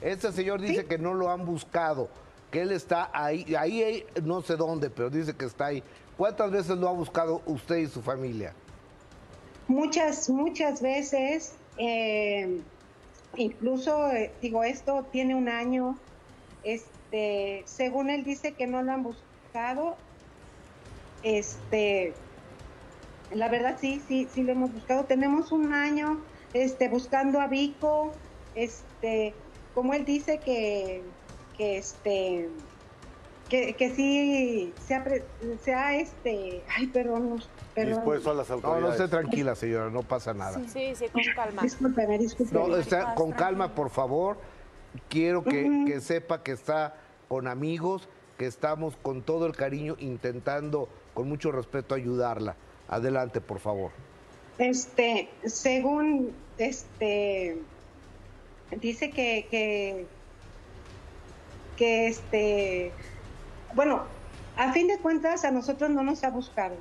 [0.00, 2.08] Este señor dice que no lo han buscado,
[2.50, 5.82] que él está ahí, ahí no sé dónde, pero dice que está ahí.
[6.16, 8.54] ¿Cuántas veces lo ha buscado usted y su familia?
[9.68, 11.54] Muchas, muchas veces.
[11.76, 12.60] Eh,
[13.36, 15.98] incluso, eh, digo, esto tiene un año.
[17.10, 19.96] Este, según él dice que no lo han buscado.
[21.22, 22.12] Este,
[23.32, 25.04] La verdad sí, sí, sí lo hemos buscado.
[25.04, 26.20] Tenemos un año
[26.52, 28.12] este, buscando a Vico,
[28.54, 29.34] este,
[29.74, 31.02] como él dice que,
[31.56, 32.48] que este,
[33.48, 37.42] que, que sí se ha, este, ay, perdón,
[37.74, 37.94] perdón.
[37.94, 38.82] Dispuesto a las autoridades.
[38.82, 40.60] No, no esté tranquila, señora, no pasa nada.
[40.68, 41.62] Sí, sí, con calma.
[41.62, 42.68] Discúlpeme, discúlpeme.
[42.68, 44.38] No, está, con calma, por favor.
[45.08, 46.94] Quiero que, que sepa que está
[47.28, 52.56] con amigos, que estamos con todo el cariño intentando, con mucho respeto, ayudarla.
[52.88, 53.90] Adelante, por favor.
[54.58, 57.58] Este, según este
[58.80, 60.06] dice que, que,
[61.76, 62.92] que este
[63.74, 64.04] bueno,
[64.56, 66.76] a fin de cuentas a nosotros no nos ha buscado.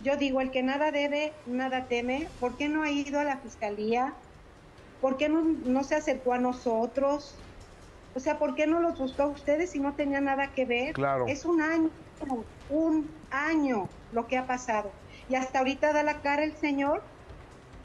[0.00, 2.28] Yo digo, el que nada debe, nada teme.
[2.38, 4.14] ¿Por qué no ha ido a la fiscalía?
[5.00, 7.34] ¿Por qué no, no se acercó a nosotros?
[8.14, 10.94] O sea, ¿por qué no los buscó a ustedes si no tenía nada que ver?
[10.94, 11.26] Claro.
[11.28, 11.90] Es un año,
[12.70, 14.90] un año lo que ha pasado.
[15.28, 17.02] Y hasta ahorita da la cara el señor.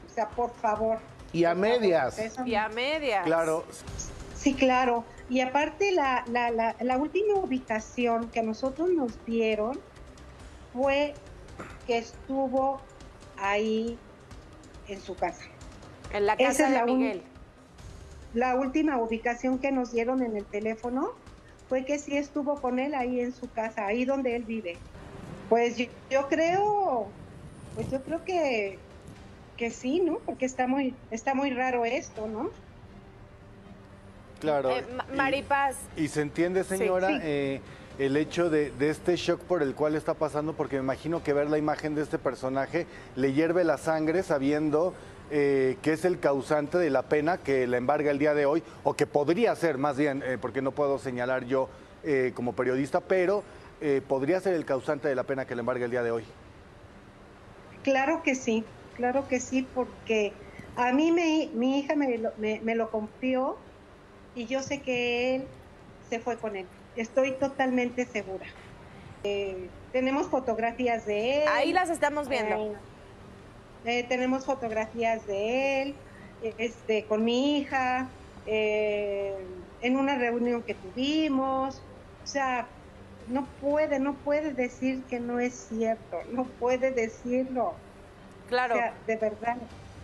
[0.06, 0.98] O sea, por favor.
[1.32, 2.18] Y a medias.
[2.44, 3.24] y a medias.
[3.24, 3.64] Claro.
[4.36, 5.04] Sí, claro.
[5.28, 9.80] Y aparte la, la, la, la última ubicación que nosotros nos dieron
[10.72, 11.14] fue
[11.86, 12.80] que estuvo
[13.38, 13.98] ahí
[14.88, 15.44] en su casa.
[16.12, 17.22] En la casa de Miguel.
[18.34, 21.12] La última ubicación que nos dieron en el teléfono
[21.68, 24.76] fue que sí estuvo con él ahí en su casa, ahí donde él vive.
[25.48, 27.06] Pues yo, creo,
[27.74, 28.78] pues yo creo que,
[29.56, 30.18] que sí, ¿no?
[30.18, 32.50] Porque está muy, está muy raro esto, ¿no?
[34.40, 34.70] Claro.
[34.70, 35.76] Eh, Maripaz.
[35.96, 37.60] Y, se entiende, señora, eh,
[37.98, 41.48] el hecho de, este shock por el cual está pasando, porque me imagino que ver
[41.48, 44.94] la imagen de este personaje le hierve la sangre sabiendo
[45.36, 48.62] eh, que es el causante de la pena que la embarga el día de hoy,
[48.84, 51.68] o que podría ser más bien, porque no puedo señalar yo
[52.34, 53.42] como periodista, pero
[54.06, 56.24] podría ser el causante de la pena que le embarga el día de hoy.
[57.82, 58.62] Claro que sí,
[58.96, 60.32] claro que sí, porque
[60.76, 63.56] a mí me, mi hija me me, me lo confió
[64.34, 65.44] y yo sé que él
[66.08, 66.66] se fue con él.
[66.96, 68.46] Estoy totalmente segura.
[69.24, 71.48] Eh, tenemos fotografías de él.
[71.48, 72.56] Ahí las estamos viendo.
[72.56, 72.72] Eh,
[73.84, 75.94] eh, tenemos fotografías de él,
[76.58, 78.08] este, con mi hija,
[78.46, 81.80] en una reunión que tuvimos.
[82.22, 82.66] O sea,
[83.28, 87.74] no puede, no puede decir que no es cierto, no puede decirlo.
[88.48, 88.74] Claro.
[88.74, 89.56] O sea, de verdad.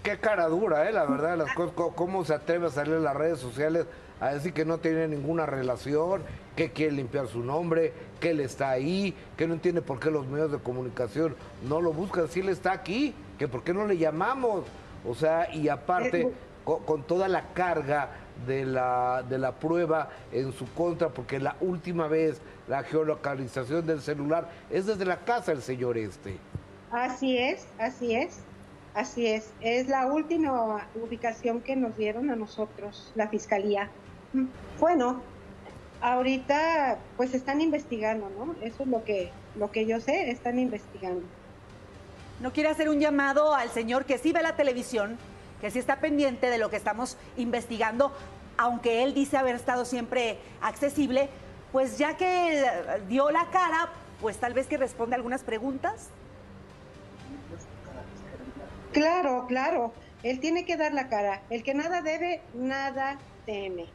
[0.03, 0.93] Qué cara dura, ¿eh?
[0.93, 3.87] La verdad, las cosas, cómo se atreve a salir en las redes sociales
[4.21, 6.23] a decir que no tiene ninguna relación,
[6.57, 10.27] que quiere limpiar su nombre, que él está ahí, que no entiende por qué los
[10.27, 11.35] medios de comunicación
[11.67, 14.67] no lo buscan, si él está aquí, que por qué no le llamamos.
[15.09, 16.31] O sea, y aparte,
[16.63, 18.11] con, toda la carga
[18.47, 24.03] de la, de la prueba en su contra, porque la última vez la geolocalización del
[24.03, 26.37] celular es desde la casa del señor este.
[26.91, 28.41] Así es, así es.
[28.93, 33.89] Así es, es la última ubicación que nos dieron a nosotros, la fiscalía.
[34.81, 35.23] Bueno,
[36.01, 38.55] ahorita pues están investigando, ¿no?
[38.61, 41.23] Eso es lo que, lo que yo sé, están investigando.
[42.41, 45.19] ¿No quiere hacer un llamado al señor que sí ve la televisión,
[45.61, 48.13] que sí está pendiente de lo que estamos investigando,
[48.57, 51.29] aunque él dice haber estado siempre accesible,
[51.71, 52.65] pues ya que
[53.09, 56.09] dio la cara, pues tal vez que responde algunas preguntas?
[58.93, 59.93] Claro, claro.
[60.23, 61.43] Él tiene que dar la cara.
[61.51, 63.87] El que nada debe, nada teme.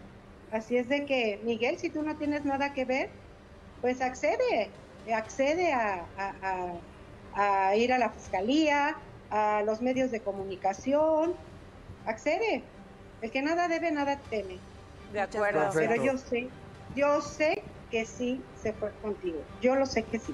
[0.51, 3.09] Así es de que, Miguel, si tú no tienes nada que ver,
[3.81, 4.69] pues accede,
[5.13, 6.05] accede a,
[7.75, 8.95] ir a la fiscalía,
[9.29, 11.33] a los medios de comunicación,
[12.05, 12.63] accede.
[13.21, 14.57] El que nada debe, nada teme.
[15.11, 15.69] De acuerdo.
[15.73, 16.49] Pero yo sé,
[16.95, 19.41] yo sé que sí se fue contigo.
[19.61, 20.33] Yo lo sé que sí.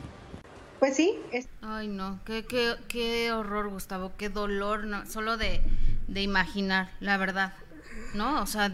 [0.80, 1.20] Pues sí.
[1.62, 5.62] Ay, no, qué, qué, qué horror, Gustavo, qué dolor, no, solo de,
[6.08, 7.54] de imaginar, la verdad,
[8.16, 8.42] ¿no?
[8.42, 8.72] O sea,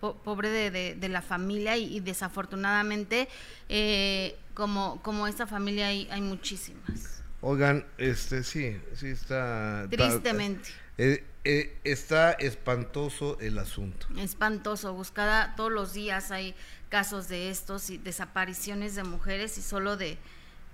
[0.00, 3.28] pobre de, de, la familia y, desafortunadamente
[3.68, 7.15] eh, como, como esta familia hay, hay muchísimas.
[7.40, 9.86] Oigan, este sí, sí está...
[9.90, 10.70] Tristemente.
[10.98, 14.06] Eh, eh, está espantoso el asunto.
[14.18, 16.54] Espantoso, buscada todos los días hay
[16.88, 20.18] casos de estos y desapariciones de mujeres y solo de,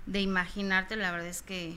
[0.05, 1.75] de imaginarte, la verdad es que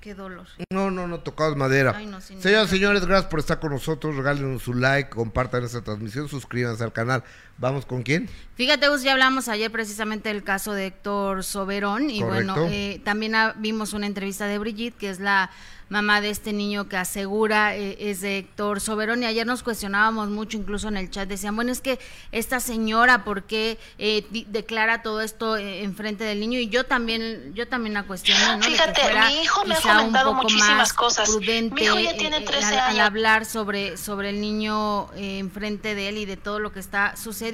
[0.00, 0.46] Qué dolor.
[0.70, 1.92] No, no, no, tocados madera.
[2.20, 4.14] Señoras y señores, gracias por estar con nosotros.
[4.14, 7.24] Regálenos su like, compartan esta transmisión, suscríbanse al canal.
[7.58, 8.28] ¿Vamos con quién?
[8.54, 12.08] Fíjate, ya hablamos ayer precisamente del caso de Héctor Soberón.
[12.08, 15.50] Y bueno, eh, también vimos una entrevista de Brigitte, que es la
[15.88, 20.28] mamá de este niño que asegura eh, es de Héctor Soberón y ayer nos cuestionábamos
[20.28, 21.98] mucho, incluso en el chat decían, bueno, es que
[22.30, 26.58] esta señora, ¿por qué eh, declara todo esto eh, en frente del niño?
[26.58, 28.62] Y yo también, yo también la cuestiono, ¿no?
[28.62, 31.30] Fíjate, mi hijo me un poco más cosas.
[31.30, 36.80] prudente al, hablar sobre, sobre el niño enfrente de él y de todo lo que
[36.80, 37.47] está sucediendo.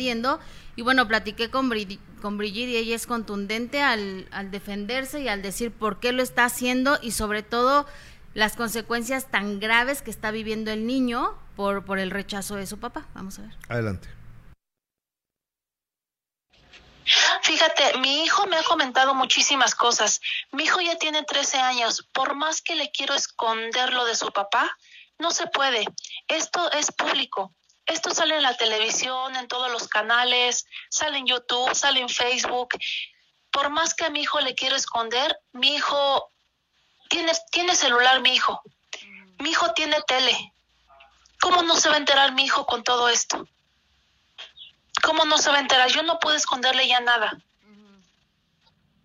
[0.77, 1.71] Y bueno, platiqué con,
[2.21, 6.23] con Brigitte y ella es contundente al, al defenderse y al decir por qué lo
[6.23, 7.87] está haciendo y sobre todo
[8.35, 12.79] las consecuencias tan graves que está viviendo el niño por, por el rechazo de su
[12.79, 13.07] papá.
[13.15, 13.57] Vamos a ver.
[13.69, 14.09] Adelante.
[17.43, 20.21] Fíjate, mi hijo me ha comentado muchísimas cosas.
[20.53, 22.09] Mi hijo ya tiene 13 años.
[22.13, 24.75] Por más que le quiero esconderlo de su papá,
[25.19, 25.85] no se puede.
[26.29, 27.55] Esto es público.
[27.87, 32.77] Esto sale en la televisión, en todos canales, sale en YouTube, sale en Facebook.
[33.51, 36.31] Por más que a mi hijo le quiero esconder, mi hijo
[37.09, 38.63] tiene, tiene celular, mi hijo.
[39.39, 40.53] Mi hijo tiene tele.
[41.41, 43.47] ¿Cómo no se va a enterar mi hijo con todo esto?
[45.03, 45.91] ¿Cómo no se va a enterar?
[45.91, 47.37] Yo no puedo esconderle ya nada.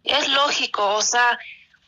[0.04, 1.38] Es lógico, o sea,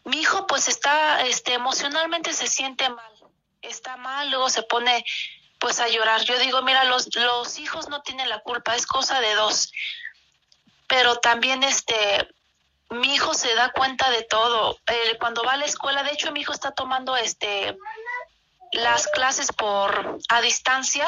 [0.03, 3.13] mi hijo pues está, este, emocionalmente se siente mal,
[3.61, 5.05] está mal, luego se pone
[5.61, 6.23] pues a llorar.
[6.23, 9.71] Yo digo, mira, los, los hijos no tienen la culpa, es cosa de dos.
[10.87, 12.27] Pero también este,
[12.89, 14.77] mi hijo se da cuenta de todo.
[14.87, 17.77] Eh, cuando va a la escuela, de hecho mi hijo está tomando este
[18.73, 21.07] las clases por a distancia.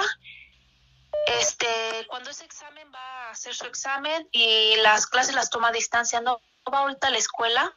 [1.25, 5.71] Este, cuando ese examen va a hacer su examen y las clases las toma a
[5.71, 6.39] distancia, no
[6.71, 7.75] va ahorita a la escuela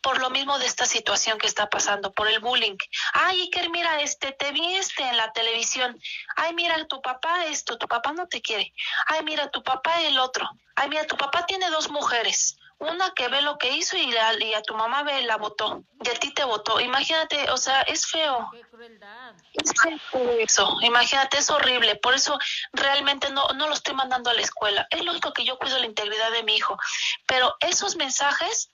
[0.00, 2.76] por lo mismo de esta situación que está pasando, por el bullying.
[3.12, 5.98] Ay, Iker, mira, este, te vi este en la televisión.
[6.36, 8.72] Ay, mira, tu papá esto, tu papá no te quiere.
[9.06, 10.48] Ay, mira, tu papá el otro.
[10.76, 12.56] Ay, mira, tu papá tiene dos mujeres.
[12.80, 15.82] Una que ve lo que hizo y, y a tu mamá ve la votó.
[16.04, 16.78] Y a ti te votó.
[16.78, 18.48] Imagínate, o sea, es feo.
[18.52, 19.34] Qué crueldad.
[19.52, 20.76] Es feo eso.
[20.82, 21.96] Imagínate, es horrible.
[21.96, 22.38] Por eso
[22.72, 24.86] realmente no, no lo estoy mandando a la escuela.
[24.90, 26.78] Es lógico que yo cuido la integridad de mi hijo.
[27.26, 28.70] Pero esos mensajes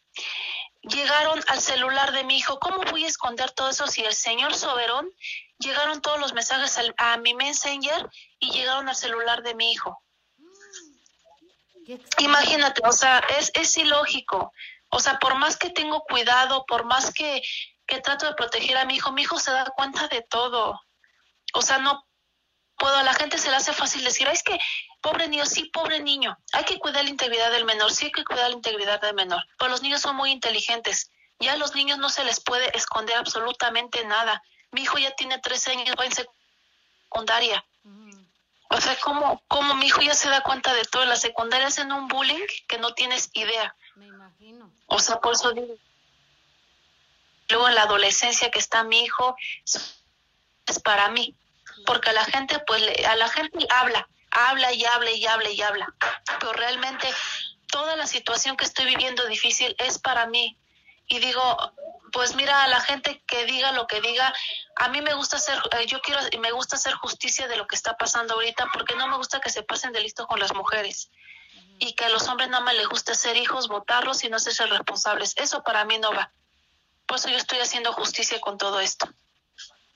[0.89, 2.59] llegaron al celular de mi hijo.
[2.59, 5.11] ¿Cómo voy a esconder todo eso si el señor Soberón
[5.59, 8.09] llegaron todos los mensajes a mi Messenger
[8.39, 10.03] y llegaron al celular de mi hijo?
[12.19, 14.53] Imagínate, o sea, es, es ilógico.
[14.89, 17.43] O sea, por más que tengo cuidado, por más que,
[17.87, 20.81] que trato de proteger a mi hijo, mi hijo se da cuenta de todo.
[21.53, 22.07] O sea, no
[22.79, 24.59] puedo, a la gente se le hace fácil decir, es que
[25.05, 28.25] pobre niño, sí, pobre niño, hay que cuidar la integridad del menor, sí hay que
[28.25, 31.99] cuidar la integridad del menor, pero los niños son muy inteligentes, ya a los niños
[31.99, 34.43] no se les puede esconder absolutamente nada.
[34.71, 37.63] Mi hijo ya tiene 13 años, va en secundaria.
[38.71, 41.03] O sea, ¿cómo, ¿cómo mi hijo ya se da cuenta de todo?
[41.03, 43.77] En la secundaria hacen un bullying que no tienes idea.
[43.97, 44.73] Me imagino.
[44.87, 45.77] O sea, por eso digo.
[47.51, 51.37] Luego en la adolescencia que está mi hijo, es para mí
[51.87, 55.63] porque a la gente, pues, a la gente habla, habla y habla y habla y
[55.63, 55.95] habla,
[56.41, 57.09] pero realmente
[57.71, 60.59] toda la situación que estoy viviendo difícil es para mí.
[61.07, 61.43] Y digo,
[62.13, 64.33] pues mira, a la gente que diga lo que diga,
[64.77, 67.77] a mí me gusta hacer, eh, yo quiero, me gusta hacer justicia de lo que
[67.77, 71.11] está pasando ahorita, porque no me gusta que se pasen de listo con las mujeres
[71.79, 74.69] y que a los hombres nada más les gusta ser hijos, votarlos y no ser
[74.71, 75.35] responsables.
[75.37, 76.33] Eso para mí no va.
[77.07, 79.09] Por eso yo estoy haciendo justicia con todo esto.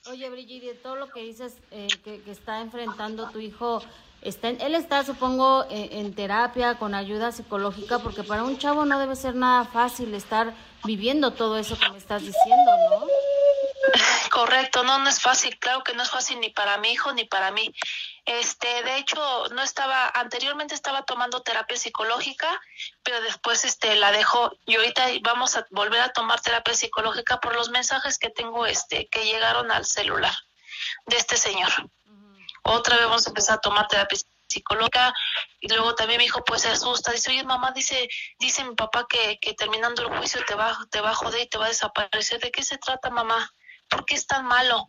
[0.07, 3.83] Oye, Brigitte, todo lo que dices eh, que, está enfrentando tu hijo,
[4.21, 8.97] está él está, supongo, en, en, terapia, con ayuda psicológica, porque para un chavo no
[8.97, 10.53] debe ser nada fácil estar
[10.85, 13.07] viviendo todo eso que me estás diciendo, ¿no?
[14.31, 17.25] Correcto, no, no es fácil, claro que no es fácil ni para mi hijo ni
[17.25, 17.73] para mí.
[18.29, 22.61] Este, de hecho, no estaba, anteriormente estaba tomando terapia psicológica,
[23.01, 27.55] pero después este la dejó y ahorita vamos a volver a tomar terapia psicológica por
[27.55, 30.31] los mensajes que tengo este que llegaron al celular
[31.07, 31.71] de este señor.
[32.61, 35.11] Otra vez vamos a empezar a tomar terapia psicológica
[35.59, 38.07] y luego también mi hijo pues se asusta, dice, "Oye, mamá, dice
[38.37, 41.49] dice mi papá que, que terminando el juicio te va te va a joder y
[41.49, 42.39] te va a desaparecer.
[42.39, 43.51] ¿De qué se trata, mamá?
[43.87, 44.85] ¿Por qué es tan malo?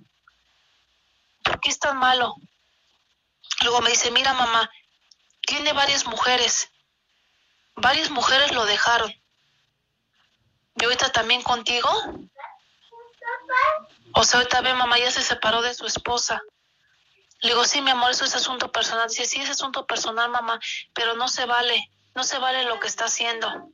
[1.43, 2.37] ¿Por qué es tan malo?
[3.63, 4.71] Luego me dice, mira mamá,
[5.43, 6.71] tiene varias mujeres.
[7.77, 9.13] Varias mujeres lo dejaron.
[10.77, 11.91] ¿Y ahorita también contigo?
[14.15, 16.41] O sea, ahorita ve, mamá ya se separó de su esposa.
[17.43, 19.09] Le digo, sí, mi amor, eso es asunto personal.
[19.09, 20.61] Dice, sí, es asunto personal, mamá,
[20.93, 23.71] pero no se vale, no se vale lo que está haciendo.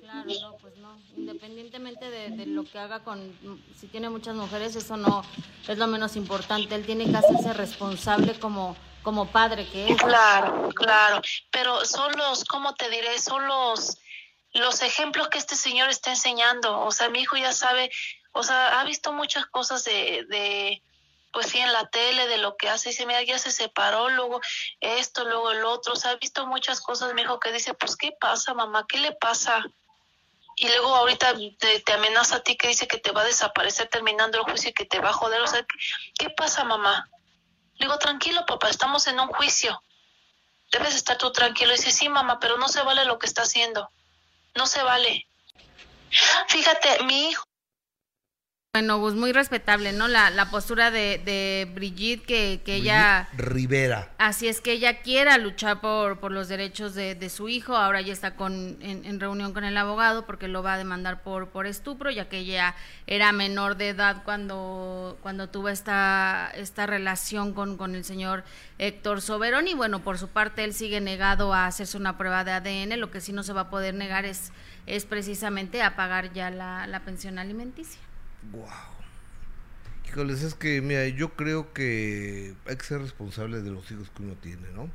[0.00, 0.98] Claro, no, pues no.
[1.16, 3.36] Independientemente de, lo que haga con,
[3.78, 5.24] si tiene muchas mujeres, eso no
[5.66, 6.74] es lo menos importante.
[6.74, 9.96] Él tiene que hacerse responsable como, como padre que es.
[9.96, 11.22] Claro, claro.
[11.50, 13.18] Pero son los, ¿cómo te diré?
[13.18, 13.98] Son los,
[14.52, 16.80] los ejemplos que este señor está enseñando.
[16.80, 17.90] O sea, mi hijo ya sabe,
[18.32, 20.82] o sea, ha visto muchas cosas de, de
[21.36, 24.40] pues sí, en la tele de lo que hace, dice, mira, ya se separó, luego
[24.80, 27.94] esto, luego el otro, o sea, ha visto muchas cosas, mi hijo, que dice, pues,
[27.94, 28.86] ¿qué pasa, mamá?
[28.88, 29.62] ¿Qué le pasa?
[30.58, 34.38] y luego ahorita te, amenaza a ti que dice que te va a desaparecer terminando
[34.38, 35.42] el juicio y que te va a joder.
[35.42, 35.62] O sea,
[36.18, 37.06] ¿qué, pasa, mamá?
[37.74, 39.78] Le digo, tranquilo, papá, estamos en un juicio.
[40.72, 41.74] Debes estar tú tranquilo.
[41.74, 43.90] Y dice, sí, mamá, pero no se vale lo que está haciendo.
[44.54, 45.28] No se vale.
[46.48, 47.45] Fíjate, mi hijo
[48.76, 50.06] bueno, pues muy respetable, ¿no?
[50.06, 53.26] La, la postura de, de Brigitte, que, que ella...
[53.34, 54.10] Rivera.
[54.18, 57.74] Así es que ella quiera luchar por, por los derechos de, de su hijo.
[57.74, 61.48] Ahora ya está con, en, reunión con el abogado porque lo va a demandar por,
[61.48, 62.74] por estupro, ya que ella
[63.06, 68.44] era menor de edad cuando, cuando tuvo esta, esta relación con, con el señor
[68.76, 69.68] Héctor Soberón.
[69.68, 73.00] Y bueno, por su parte, él sigue negado a hacerse una prueba de ADN.
[73.00, 74.52] Lo que sí no se va a poder negar es,
[74.84, 78.05] es precisamente a pagar ya la, la pensión alimenticia.
[78.52, 78.66] Wow.
[80.08, 84.22] Híjoles, es que, mira, yo creo que hay que ser responsable de los hijos que
[84.22, 84.90] uno tiene, ¿no?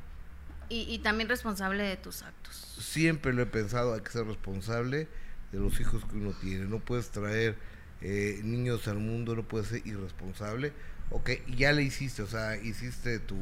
[0.74, 2.56] Y, también responsable de tus actos.
[2.80, 5.06] Siempre lo he pensado, hay que ser responsable
[5.52, 6.64] de los hijos que uno tiene.
[6.64, 7.58] No puedes traer
[8.00, 10.72] eh, niños al mundo, no puedes ser irresponsable.
[11.10, 13.36] Ok, ya le hiciste, o sea, hiciste tu...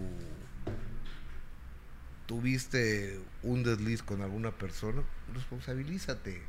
[2.31, 5.03] Tuviste un desliz con alguna persona,
[5.35, 6.45] responsabilízate.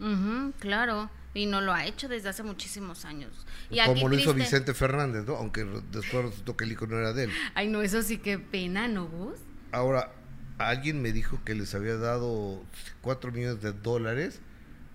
[0.59, 3.47] claro y no lo ha hecho desde hace muchísimos años.
[3.71, 5.37] Y Como lo hizo Vicente Fernández, ¿no?
[5.37, 7.31] Aunque después resultó que el hijo no era de él.
[7.55, 9.39] Ay, no, eso sí que pena, ¿no, Gus?
[9.71, 10.11] Ahora,
[10.59, 12.63] alguien me dijo que les había dado
[13.01, 14.39] cuatro millones de dólares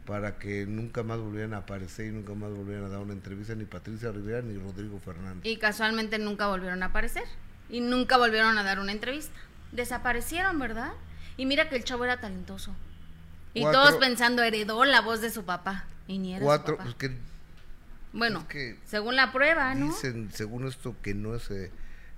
[0.04, 3.56] para que nunca más volvieran a aparecer y nunca más volvieran a dar una entrevista
[3.56, 5.44] ni Patricia Rivera ni Rodrigo Fernández.
[5.44, 7.24] Y casualmente nunca volvieron a aparecer
[7.68, 9.34] y nunca volvieron a dar una entrevista.
[9.72, 10.92] Desaparecieron, ¿verdad?
[11.36, 12.74] Y mira que el chavo era talentoso.
[13.54, 15.86] Y todos pensando, heredó la voz de su papá.
[16.06, 17.16] Y ni era Cuatro, pues que,
[18.12, 18.46] Bueno,
[18.84, 19.86] según la prueba, ¿no?
[19.86, 21.70] Dicen, según esto, que no es, eh,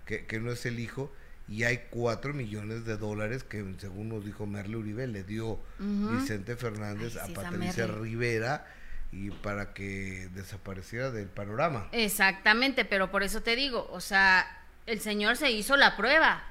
[0.04, 1.12] que, no es el hijo.
[1.48, 6.56] Y hay cuatro millones de dólares que, según nos dijo Merle Uribe, le dio Vicente
[6.56, 8.66] Fernández a Patricia Rivera
[9.12, 11.88] y para que desapareciera del panorama.
[11.92, 14.46] Exactamente, pero por eso te digo, o sea,
[14.86, 16.42] el señor se hizo la prueba.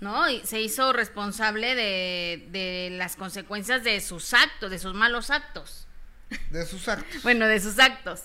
[0.00, 0.28] ¿No?
[0.28, 5.86] Y se hizo responsable de, de las consecuencias de sus actos, de sus malos actos.
[6.50, 7.06] De sus actos.
[7.22, 8.24] bueno, de sus actos.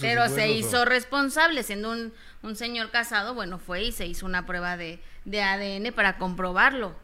[0.00, 2.12] Pero se hizo responsable, siendo un,
[2.42, 6.96] un, señor casado, bueno, fue y se hizo una prueba de, de ADN para comprobarlo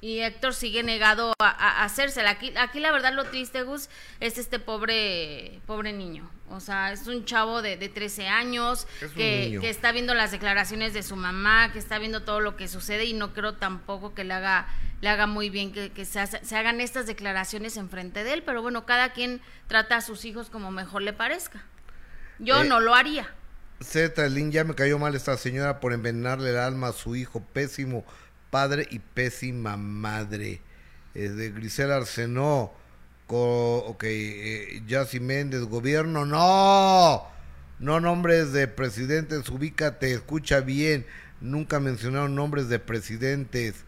[0.00, 2.30] y Héctor sigue negado a, a, hacérsela.
[2.30, 3.88] Aquí, aquí la verdad lo triste, Gus,
[4.20, 6.30] es este pobre, pobre niño.
[6.50, 10.92] O sea, es un chavo de, de 13 años que, que, está viendo las declaraciones
[10.92, 14.24] de su mamá, que está viendo todo lo que sucede y no creo tampoco que
[14.24, 14.66] le haga,
[15.00, 18.42] le haga muy bien que, que se, se, hagan estas declaraciones enfrente de él.
[18.42, 21.62] Pero bueno, cada quien trata a sus hijos como mejor le parezca.
[22.40, 23.32] Yo eh, no lo haría.
[23.80, 28.04] Z, ya me cayó mal esta señora por envenenarle el alma a su hijo pésimo
[28.50, 30.60] padre y pésima madre.
[31.14, 32.72] de Grisel Arsenó,
[33.38, 37.26] ok, eh, Méndez, gobierno, no,
[37.78, 41.06] no nombres de presidentes, ubícate, escucha bien,
[41.40, 43.84] nunca mencionaron nombres de presidentes.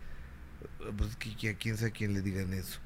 [0.96, 1.16] Pues
[1.58, 2.80] quién sabe quién le digan eso.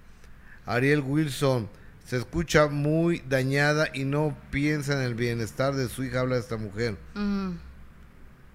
[0.67, 1.69] Ariel Wilson,
[2.07, 6.57] se escucha muy dañada y no piensa en el bienestar de su hija, habla esta
[6.57, 6.97] mujer.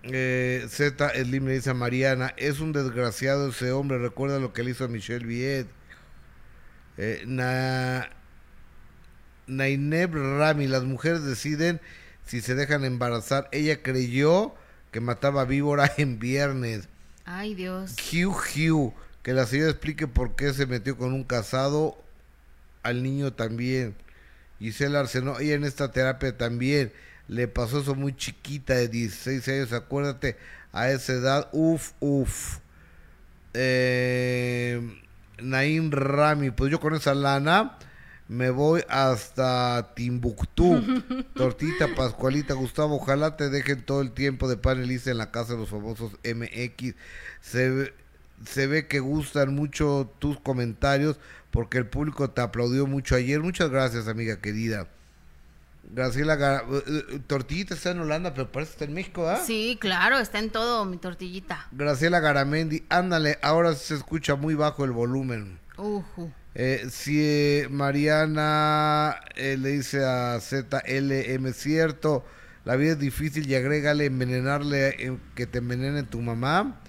[0.03, 4.63] Eh, Z Slim le dice a Mariana, es un desgraciado ese hombre, recuerda lo que
[4.63, 5.67] le hizo a Michelle Viet.
[7.03, 8.11] Eh, na,
[9.47, 11.81] Naineb Rami, las mujeres deciden
[12.27, 13.49] si se dejan embarazar.
[13.51, 14.53] Ella creyó
[14.91, 16.87] que mataba víbora en viernes.
[17.25, 17.95] Ay Dios.
[18.13, 18.93] Hugh Hugh,
[19.23, 21.97] que la señora explique por qué se metió con un casado,
[22.83, 23.95] al niño también.
[24.59, 26.93] Gisela Arsenó, ella en esta terapia también
[27.27, 30.37] le pasó eso muy chiquita de 16 años, acuérdate,
[30.71, 32.59] a esa edad, uf, uf.
[33.55, 35.01] Eh,
[35.41, 37.77] Naim Rami, pues yo con esa lana
[38.27, 40.81] me voy hasta Timbuktu.
[41.35, 45.59] Tortita, Pascualita, Gustavo, ojalá te dejen todo el tiempo de panelista en la casa de
[45.59, 46.95] los famosos MX.
[47.41, 47.93] Se,
[48.45, 51.19] se ve que gustan mucho tus comentarios
[51.51, 53.41] porque el público te aplaudió mucho ayer.
[53.41, 54.87] Muchas gracias, amiga querida.
[55.83, 59.41] Graciela, eh, eh, tortillita está en Holanda, pero parece que está en México, ¿ah?
[59.45, 61.67] Sí, claro, está en todo mi tortillita.
[61.71, 65.59] Graciela Garamendi, ándale, ahora se escucha muy bajo el volumen.
[66.53, 72.25] Eh, si Mariana le dice a ZLM, cierto,
[72.63, 76.79] la vida es difícil y agrégale envenenarle, que te envenene tu mamá.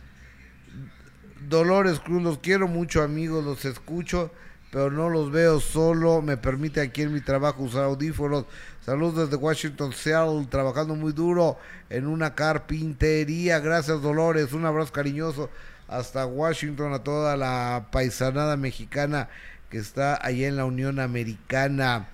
[1.48, 4.30] Dolores Cruz, los quiero mucho amigos, los escucho,
[4.70, 8.46] pero no los veo solo, me permite aquí en mi trabajo usar audífonos
[8.84, 11.56] Saludos desde Washington, Seattle, trabajando muy duro
[11.88, 13.60] en una carpintería.
[13.60, 14.52] Gracias, Dolores.
[14.52, 15.50] Un abrazo cariñoso
[15.86, 19.28] hasta Washington a toda la paisanada mexicana
[19.70, 22.08] que está allá en la Unión Americana,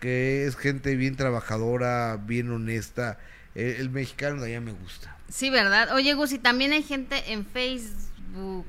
[0.00, 3.18] que es gente bien trabajadora, bien honesta.
[3.56, 5.16] El, mexicano de allá me gusta.
[5.28, 5.92] Sí, ¿verdad?
[5.92, 8.09] Oye, Gus, y también hay gente en Facebook.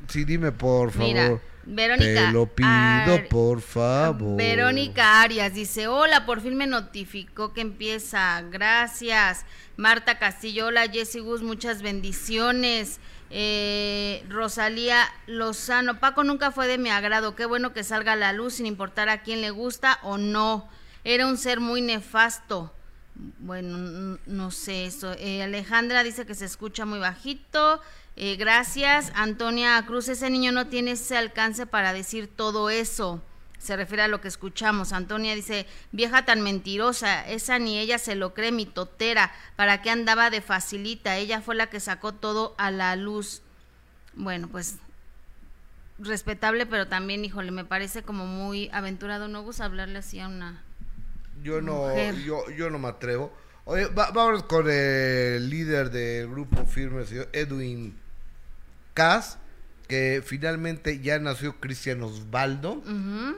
[0.08, 1.08] Sí, dime por favor.
[1.08, 2.26] Mira, Verónica.
[2.28, 4.36] Te lo pido, Ar- por favor.
[4.38, 8.42] Verónica Arias dice, hola, por fin me notificó que empieza.
[8.50, 9.46] Gracias.
[9.78, 13.00] Marta Castillo, hola, Jessy Gus, muchas bendiciones.
[13.30, 17.36] Eh, Rosalía Lozano, Paco nunca fue de mi agrado.
[17.36, 20.68] Qué bueno que salga a la luz sin importar a quién le gusta o no.
[21.04, 22.74] Era un ser muy nefasto.
[23.40, 25.14] Bueno, no sé eso.
[25.18, 27.82] Eh, Alejandra dice que se escucha muy bajito.
[28.16, 29.12] Eh, gracias.
[29.16, 33.22] Antonia Cruz, ese niño no tiene ese alcance para decir todo eso.
[33.58, 34.92] Se refiere a lo que escuchamos.
[34.92, 39.32] Antonia dice, vieja tan mentirosa, esa ni ella se lo cree, mi totera.
[39.56, 41.18] ¿Para qué andaba de facilita?
[41.18, 43.42] Ella fue la que sacó todo a la luz.
[44.16, 44.78] Bueno, pues
[46.00, 49.28] respetable, pero también, híjole, me parece como muy aventurado.
[49.28, 50.64] No gusta hablarle así a una...
[51.44, 52.16] Yo no, Mujer.
[52.24, 53.32] yo, yo no me atrevo.
[53.66, 57.96] Oye, va- vámonos con el líder del grupo firme, el señor Edwin
[58.94, 59.38] Cass,
[59.88, 62.82] que finalmente ya nació Cristian Osvaldo.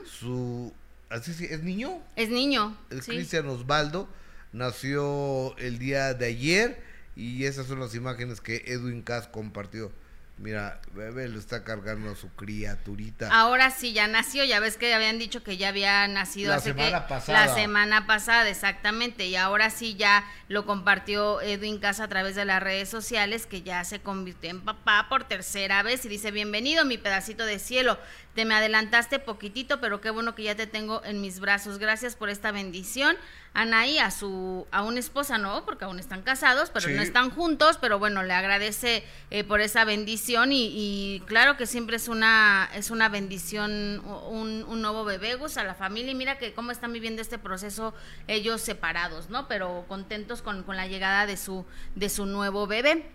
[0.06, 0.72] Su.
[1.10, 1.46] ¿Así sí?
[1.48, 2.00] ¿Es niño?
[2.16, 2.76] Es niño.
[2.90, 3.12] El sí.
[3.12, 4.08] Cristian Osvaldo
[4.52, 6.82] nació el día de ayer
[7.16, 9.92] y esas son las imágenes que Edwin Cass compartió.
[10.36, 13.28] Mira, bebé lo está cargando a su criaturita.
[13.30, 16.70] Ahora sí, ya nació, ya ves que habían dicho que ya había nacido La hace
[16.70, 17.46] semana que- pasada.
[17.46, 22.44] la semana pasada, exactamente, y ahora sí ya lo compartió Edwin Casa a través de
[22.44, 26.84] las redes sociales, que ya se convirtió en papá por tercera vez y dice, bienvenido
[26.84, 27.96] mi pedacito de cielo,
[28.34, 32.16] te me adelantaste poquitito, pero qué bueno que ya te tengo en mis brazos, gracias
[32.16, 33.16] por esta bendición.
[33.52, 36.94] Anaí a su a una esposa no, porque aún están casados, pero Sí.
[36.94, 41.66] no están juntos, pero bueno, le agradece eh, por esa bendición y, y claro que
[41.66, 46.14] siempre es una es una bendición un, un nuevo bebé Gus, a la familia y
[46.16, 47.94] mira que cómo están viviendo este proceso
[48.26, 49.46] ellos separados, ¿no?
[49.46, 51.64] Pero contentos con, con la llegada de su
[51.94, 53.06] de su nuevo bebé.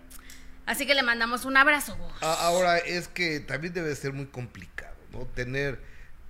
[0.66, 1.96] Así que le mandamos un abrazo.
[1.96, 2.22] Gus.
[2.22, 4.79] A- Ahora es que también debe ser muy complicado,
[5.20, 5.26] ¿no?
[5.26, 5.80] Tener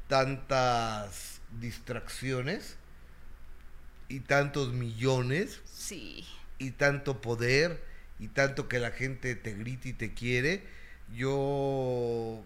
[0.09, 2.77] tantas distracciones
[4.09, 6.27] y tantos millones Sí.
[6.59, 7.83] y tanto poder
[8.19, 10.65] y tanto que la gente te grite y te quiere.
[11.15, 12.43] Yo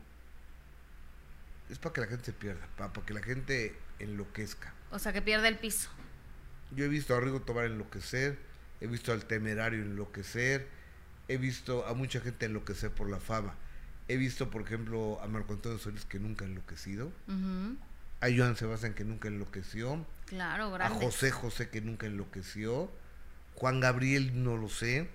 [1.71, 4.73] es para que la gente se pierda, para, que la gente enloquezca.
[4.91, 5.89] O sea, que pierde el piso.
[6.71, 8.39] Yo he visto a Rigo Tobar enloquecer,
[8.81, 10.69] he visto al temerario enloquecer,
[11.29, 13.55] he visto a mucha gente enloquecer por la fama.
[14.09, 17.11] He visto, por ejemplo, a Marco Antonio Solís que nunca ha enloquecido,
[18.21, 20.89] a Joan Sebastián que nunca enloqueció, Claro, a.
[20.91, 22.91] José José que nunca enloqueció,
[23.55, 25.09] Juan Gabriel no lo sé,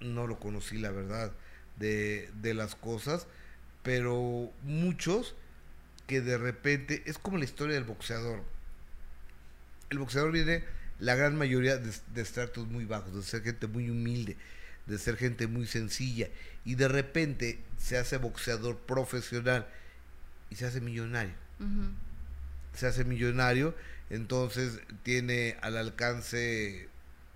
[0.00, 1.32] no lo conocí la verdad
[1.76, 3.26] de, de las cosas,
[3.82, 5.34] pero muchos
[6.06, 8.42] que de repente, es como la historia del boxeador.
[9.90, 10.64] El boxeador viene
[10.98, 14.36] la gran mayoría de, de estratos muy bajos, de ser gente muy humilde,
[14.90, 16.28] de ser gente muy sencilla,
[16.64, 19.66] y de repente se hace boxeador profesional
[20.50, 21.34] y se hace millonario
[22.74, 23.74] se hace millonario,
[24.10, 26.88] entonces tiene al alcance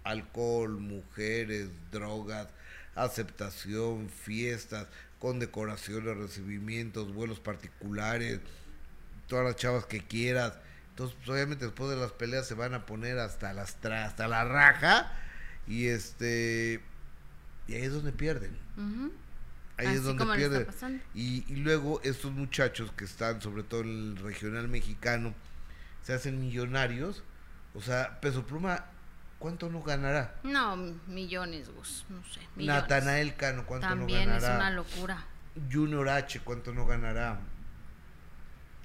[0.02, 2.48] alcohol, mujeres, drogas,
[2.94, 4.86] aceptación, fiestas,
[5.18, 8.40] condecoraciones, recibimientos, vuelos particulares,
[9.28, 10.54] todas las chavas que quieras.
[10.90, 14.28] Entonces, pues, obviamente después de las peleas se van a poner hasta las tra- hasta
[14.28, 15.12] la raja
[15.66, 16.80] y este
[17.68, 18.56] y ahí es donde pierden.
[19.76, 20.66] Ahí Así es donde como le está pierde.
[20.66, 21.02] pasando.
[21.14, 25.34] Y, y luego estos muchachos que están, sobre todo en el regional mexicano,
[26.02, 27.24] se hacen millonarios.
[27.74, 28.84] O sea, Peso Pluma,
[29.40, 30.36] ¿cuánto no ganará?
[30.44, 30.76] No,
[31.08, 32.40] millones, Gus, no sé.
[32.54, 32.82] millones.
[32.82, 34.70] Natanael Cano, ¿cuánto También no es una ganará?
[34.76, 35.24] locura.
[35.72, 37.40] Junior H, ¿cuánto no ganará?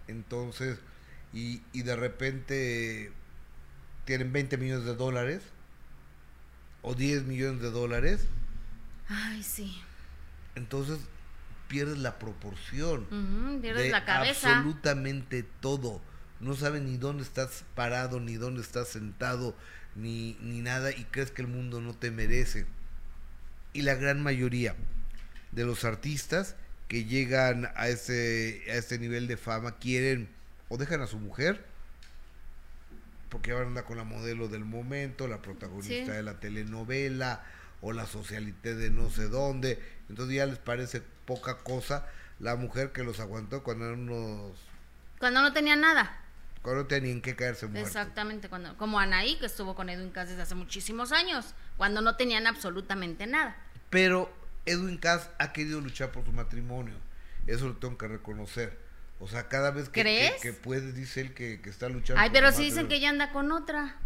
[0.08, 0.80] Entonces,
[1.34, 3.12] y, y de repente
[4.06, 5.44] tienen 20 millones de dólares
[6.82, 8.26] o 10 millones de dólares,
[9.10, 9.82] Ay, sí.
[10.56, 11.00] entonces
[11.68, 13.06] pierdes la proporción.
[13.62, 14.58] Pierdes de la cabeza.
[14.58, 16.02] absolutamente todo.
[16.40, 19.56] No sabes ni dónde estás parado, ni dónde estás sentado,
[19.96, 22.66] ni, ni nada, y crees que el mundo no te merece.
[23.74, 24.76] Y la gran mayoría
[25.52, 26.56] de los artistas
[26.88, 30.30] que llegan a ese, a ese nivel de fama quieren
[30.70, 31.66] o dejan a su mujer,
[33.30, 36.10] porque van a andar con la modelo del momento, la protagonista Sí.
[36.12, 37.44] de la telenovela,
[37.82, 39.80] o la socialité de no sé dónde.
[40.10, 42.08] Entonces ya les parece poca cosa
[42.40, 44.58] la mujer que los aguantó cuando eran unos.
[45.20, 46.22] Cuando no tenía nada.
[46.62, 47.90] cuando no tenían que caerse muertos.
[47.90, 52.16] Exactamente, cuando, como Anaí, que estuvo con Edwin Cass desde hace muchísimos años, cuando no
[52.16, 53.56] tenían absolutamente nada.
[53.90, 54.32] Pero
[54.66, 56.96] Edwin Cass ha querido luchar por su matrimonio.
[57.48, 58.78] Eso lo tengo que reconocer.
[59.20, 60.34] O sea, cada vez que, ¿Crees?
[60.36, 62.22] que, que puede, dice él que, que está luchando.
[62.22, 63.98] Ay, pero sí dicen que ella anda con otra.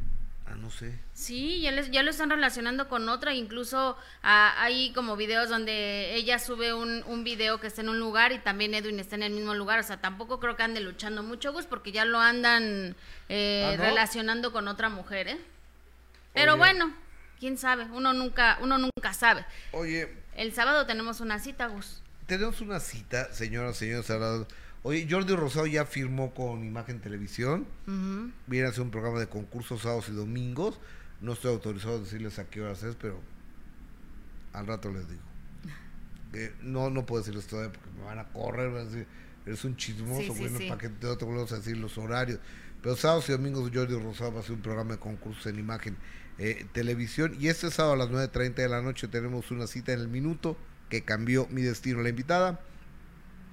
[0.53, 0.99] Ah, no sé.
[1.13, 6.13] Sí, ya, les- ya lo están relacionando con otra, incluso ah, hay como videos donde
[6.15, 9.23] ella sube un, un video que está en un lugar y también Edwin está en
[9.23, 12.19] el mismo lugar, o sea, tampoco creo que ande luchando mucho, Gus, porque ya lo
[12.19, 12.95] andan
[13.29, 13.83] eh, ¿Ah, no?
[13.83, 15.37] relacionando con otra mujer, ¿eh?
[16.33, 16.59] Pero Oye.
[16.59, 16.93] bueno,
[17.39, 19.45] quién sabe, uno nunca, uno nunca sabe.
[19.71, 22.01] Oye, El sábado tenemos una cita, Gus.
[22.27, 24.07] tenemos una cita, señoras, señores.
[24.83, 27.65] Oye, Jordi Rosado ya firmó con Imagen Televisión.
[28.47, 30.79] Viene a hacer un programa de concursos sábados y domingos.
[31.21, 33.19] No estoy autorizado a decirles a qué horas es, pero
[34.51, 35.21] al rato les digo.
[36.35, 39.05] Eh, no, no puedo decirles todavía porque me van a correr, van a decir,
[39.45, 40.67] eres un chismoso, Sí, bueno, sí.
[40.67, 42.39] para que no te volvamos a decir los horarios.
[42.81, 45.95] Pero sábados y domingos Jordi Rosado va a hacer un programa de concursos en imagen
[46.39, 47.37] eh, televisión.
[47.39, 50.57] Y este sábado a las 9.30 de la noche tenemos una cita en el minuto
[50.89, 52.01] que cambió mi destino.
[52.01, 52.59] La invitada,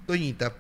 [0.07, 0.55] Doñita.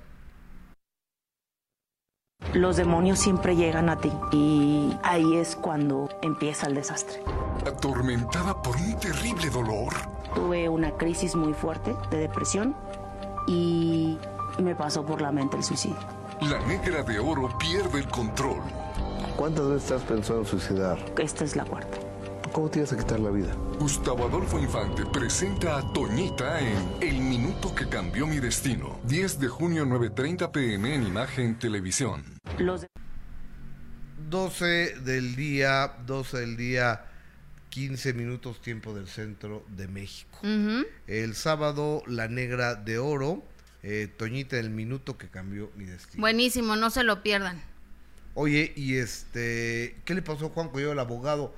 [2.54, 7.22] Los demonios siempre llegan a ti y ahí es cuando empieza el desastre.
[7.66, 9.92] Atormentada por un terrible dolor,
[10.34, 12.74] Tuve una crisis muy fuerte de depresión
[13.48, 14.16] y
[14.58, 15.96] me pasó por la mente el suicidio.
[16.42, 18.60] la negra de oro pierde el control.
[19.36, 20.98] ¿Cuántas veces has pensado en suicidar?
[21.18, 21.98] Esta es la cuarta.
[22.52, 23.54] ¿Cómo te ibas a quitar la vida?
[23.78, 28.98] Gustavo Adolfo Infante presenta a Toñita en El Minuto que Cambió Mi Destino.
[29.04, 32.24] 10 de junio 9.30 pm en Imagen Televisión.
[32.58, 32.86] Los
[34.28, 37.04] 12 del día, 12 del día,
[37.68, 40.40] 15 minutos tiempo del centro de México.
[41.06, 43.44] El sábado, La Negra de Oro,
[43.84, 46.20] eh, Toñita del Minuto que cambió mi destino.
[46.20, 47.62] Buenísimo, no se lo pierdan.
[48.34, 51.54] Oye, y este, ¿qué le pasó a Juan Collado, el abogado?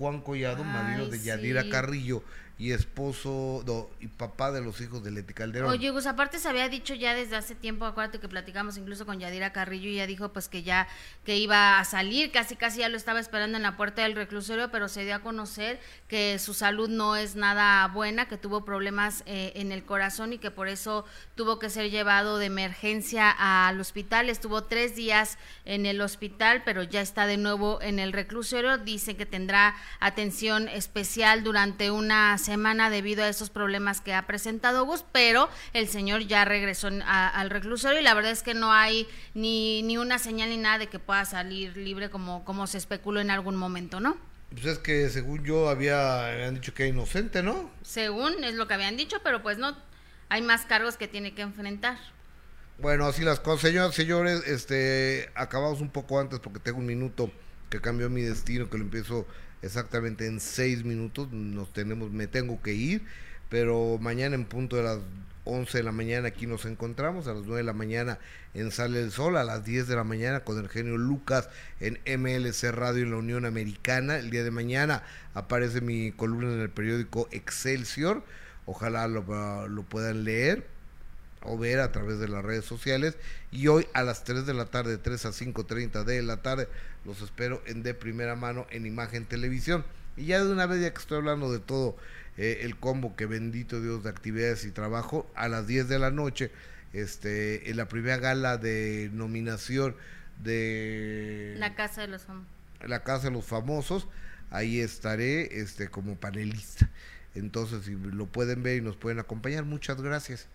[0.00, 1.68] Juan Collado, marido Ay, de Yadira sí.
[1.68, 2.22] Carrillo
[2.60, 5.70] y esposo no, y papá de los hijos de Leti Calderón.
[5.70, 9.18] Oye, Gus, aparte se había dicho ya desde hace tiempo, acuérdate que platicamos incluso con
[9.18, 10.86] Yadira Carrillo y ella dijo pues que ya
[11.24, 14.70] que iba a salir, casi casi ya lo estaba esperando en la puerta del reclusorio,
[14.70, 19.22] pero se dio a conocer que su salud no es nada buena, que tuvo problemas
[19.24, 21.06] eh, en el corazón y que por eso
[21.36, 24.28] tuvo que ser llevado de emergencia al hospital.
[24.28, 28.76] Estuvo tres días en el hospital, pero ya está de nuevo en el reclusorio.
[28.76, 34.84] Dice que tendrá atención especial durante una semana debido a esos problemas que ha presentado
[34.84, 38.72] Gus, pero el señor ya regresó a- al reclusorio y la verdad es que no
[38.72, 42.78] hay ni, ni una señal ni nada de que pueda salir libre como, como se
[42.78, 44.16] especuló en algún momento, ¿no?
[44.50, 47.70] Pues es que según yo había, habían dicho que era inocente, ¿no?
[47.82, 49.76] Según es lo que habían dicho, pero pues no,
[50.28, 51.98] hay más cargos que tiene que enfrentar.
[52.78, 56.86] Bueno, así las cosas, señoras y señores, este, acabamos un poco antes porque tengo un
[56.86, 57.30] minuto
[57.68, 59.26] que cambió mi destino, que lo empiezo
[59.62, 63.02] exactamente en seis minutos, nos tenemos, me tengo que ir,
[63.48, 64.98] pero mañana en punto de las
[65.44, 68.18] 11 de la mañana aquí nos encontramos, a las 9 de la mañana
[68.54, 71.48] en Sale el Sol, a las 10 de la mañana con el genio Lucas
[71.80, 75.02] en MLC Radio en la Unión Americana, el día de mañana
[75.34, 78.22] aparece mi columna en el periódico Excelsior,
[78.66, 80.66] ojalá lo, lo puedan leer,
[81.42, 83.16] o ver a través de las redes sociales.
[83.50, 86.68] Y hoy a las 3 de la tarde, 3 a 5.30 de la tarde,
[87.04, 89.84] los espero en de primera mano en Imagen Televisión.
[90.16, 91.96] Y ya de una vez, ya que estoy hablando de todo
[92.36, 96.10] eh, el combo que bendito Dios de actividades y trabajo, a las 10 de la
[96.10, 96.50] noche,
[96.92, 99.94] este, en la primera gala de nominación
[100.42, 102.48] de La casa de los famosos.
[102.86, 104.08] la casa de los famosos,
[104.50, 106.90] ahí estaré este como panelista.
[107.34, 110.48] Entonces, si lo pueden ver y nos pueden acompañar, muchas gracias.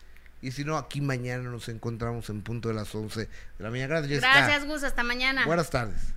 [0.45, 3.99] Y si no, aquí mañana nos encontramos en punto de las 11 de la mañana.
[3.99, 4.21] Gracias.
[4.21, 5.45] Gracias, Gus, hasta mañana.
[5.45, 6.13] Buenas tardes.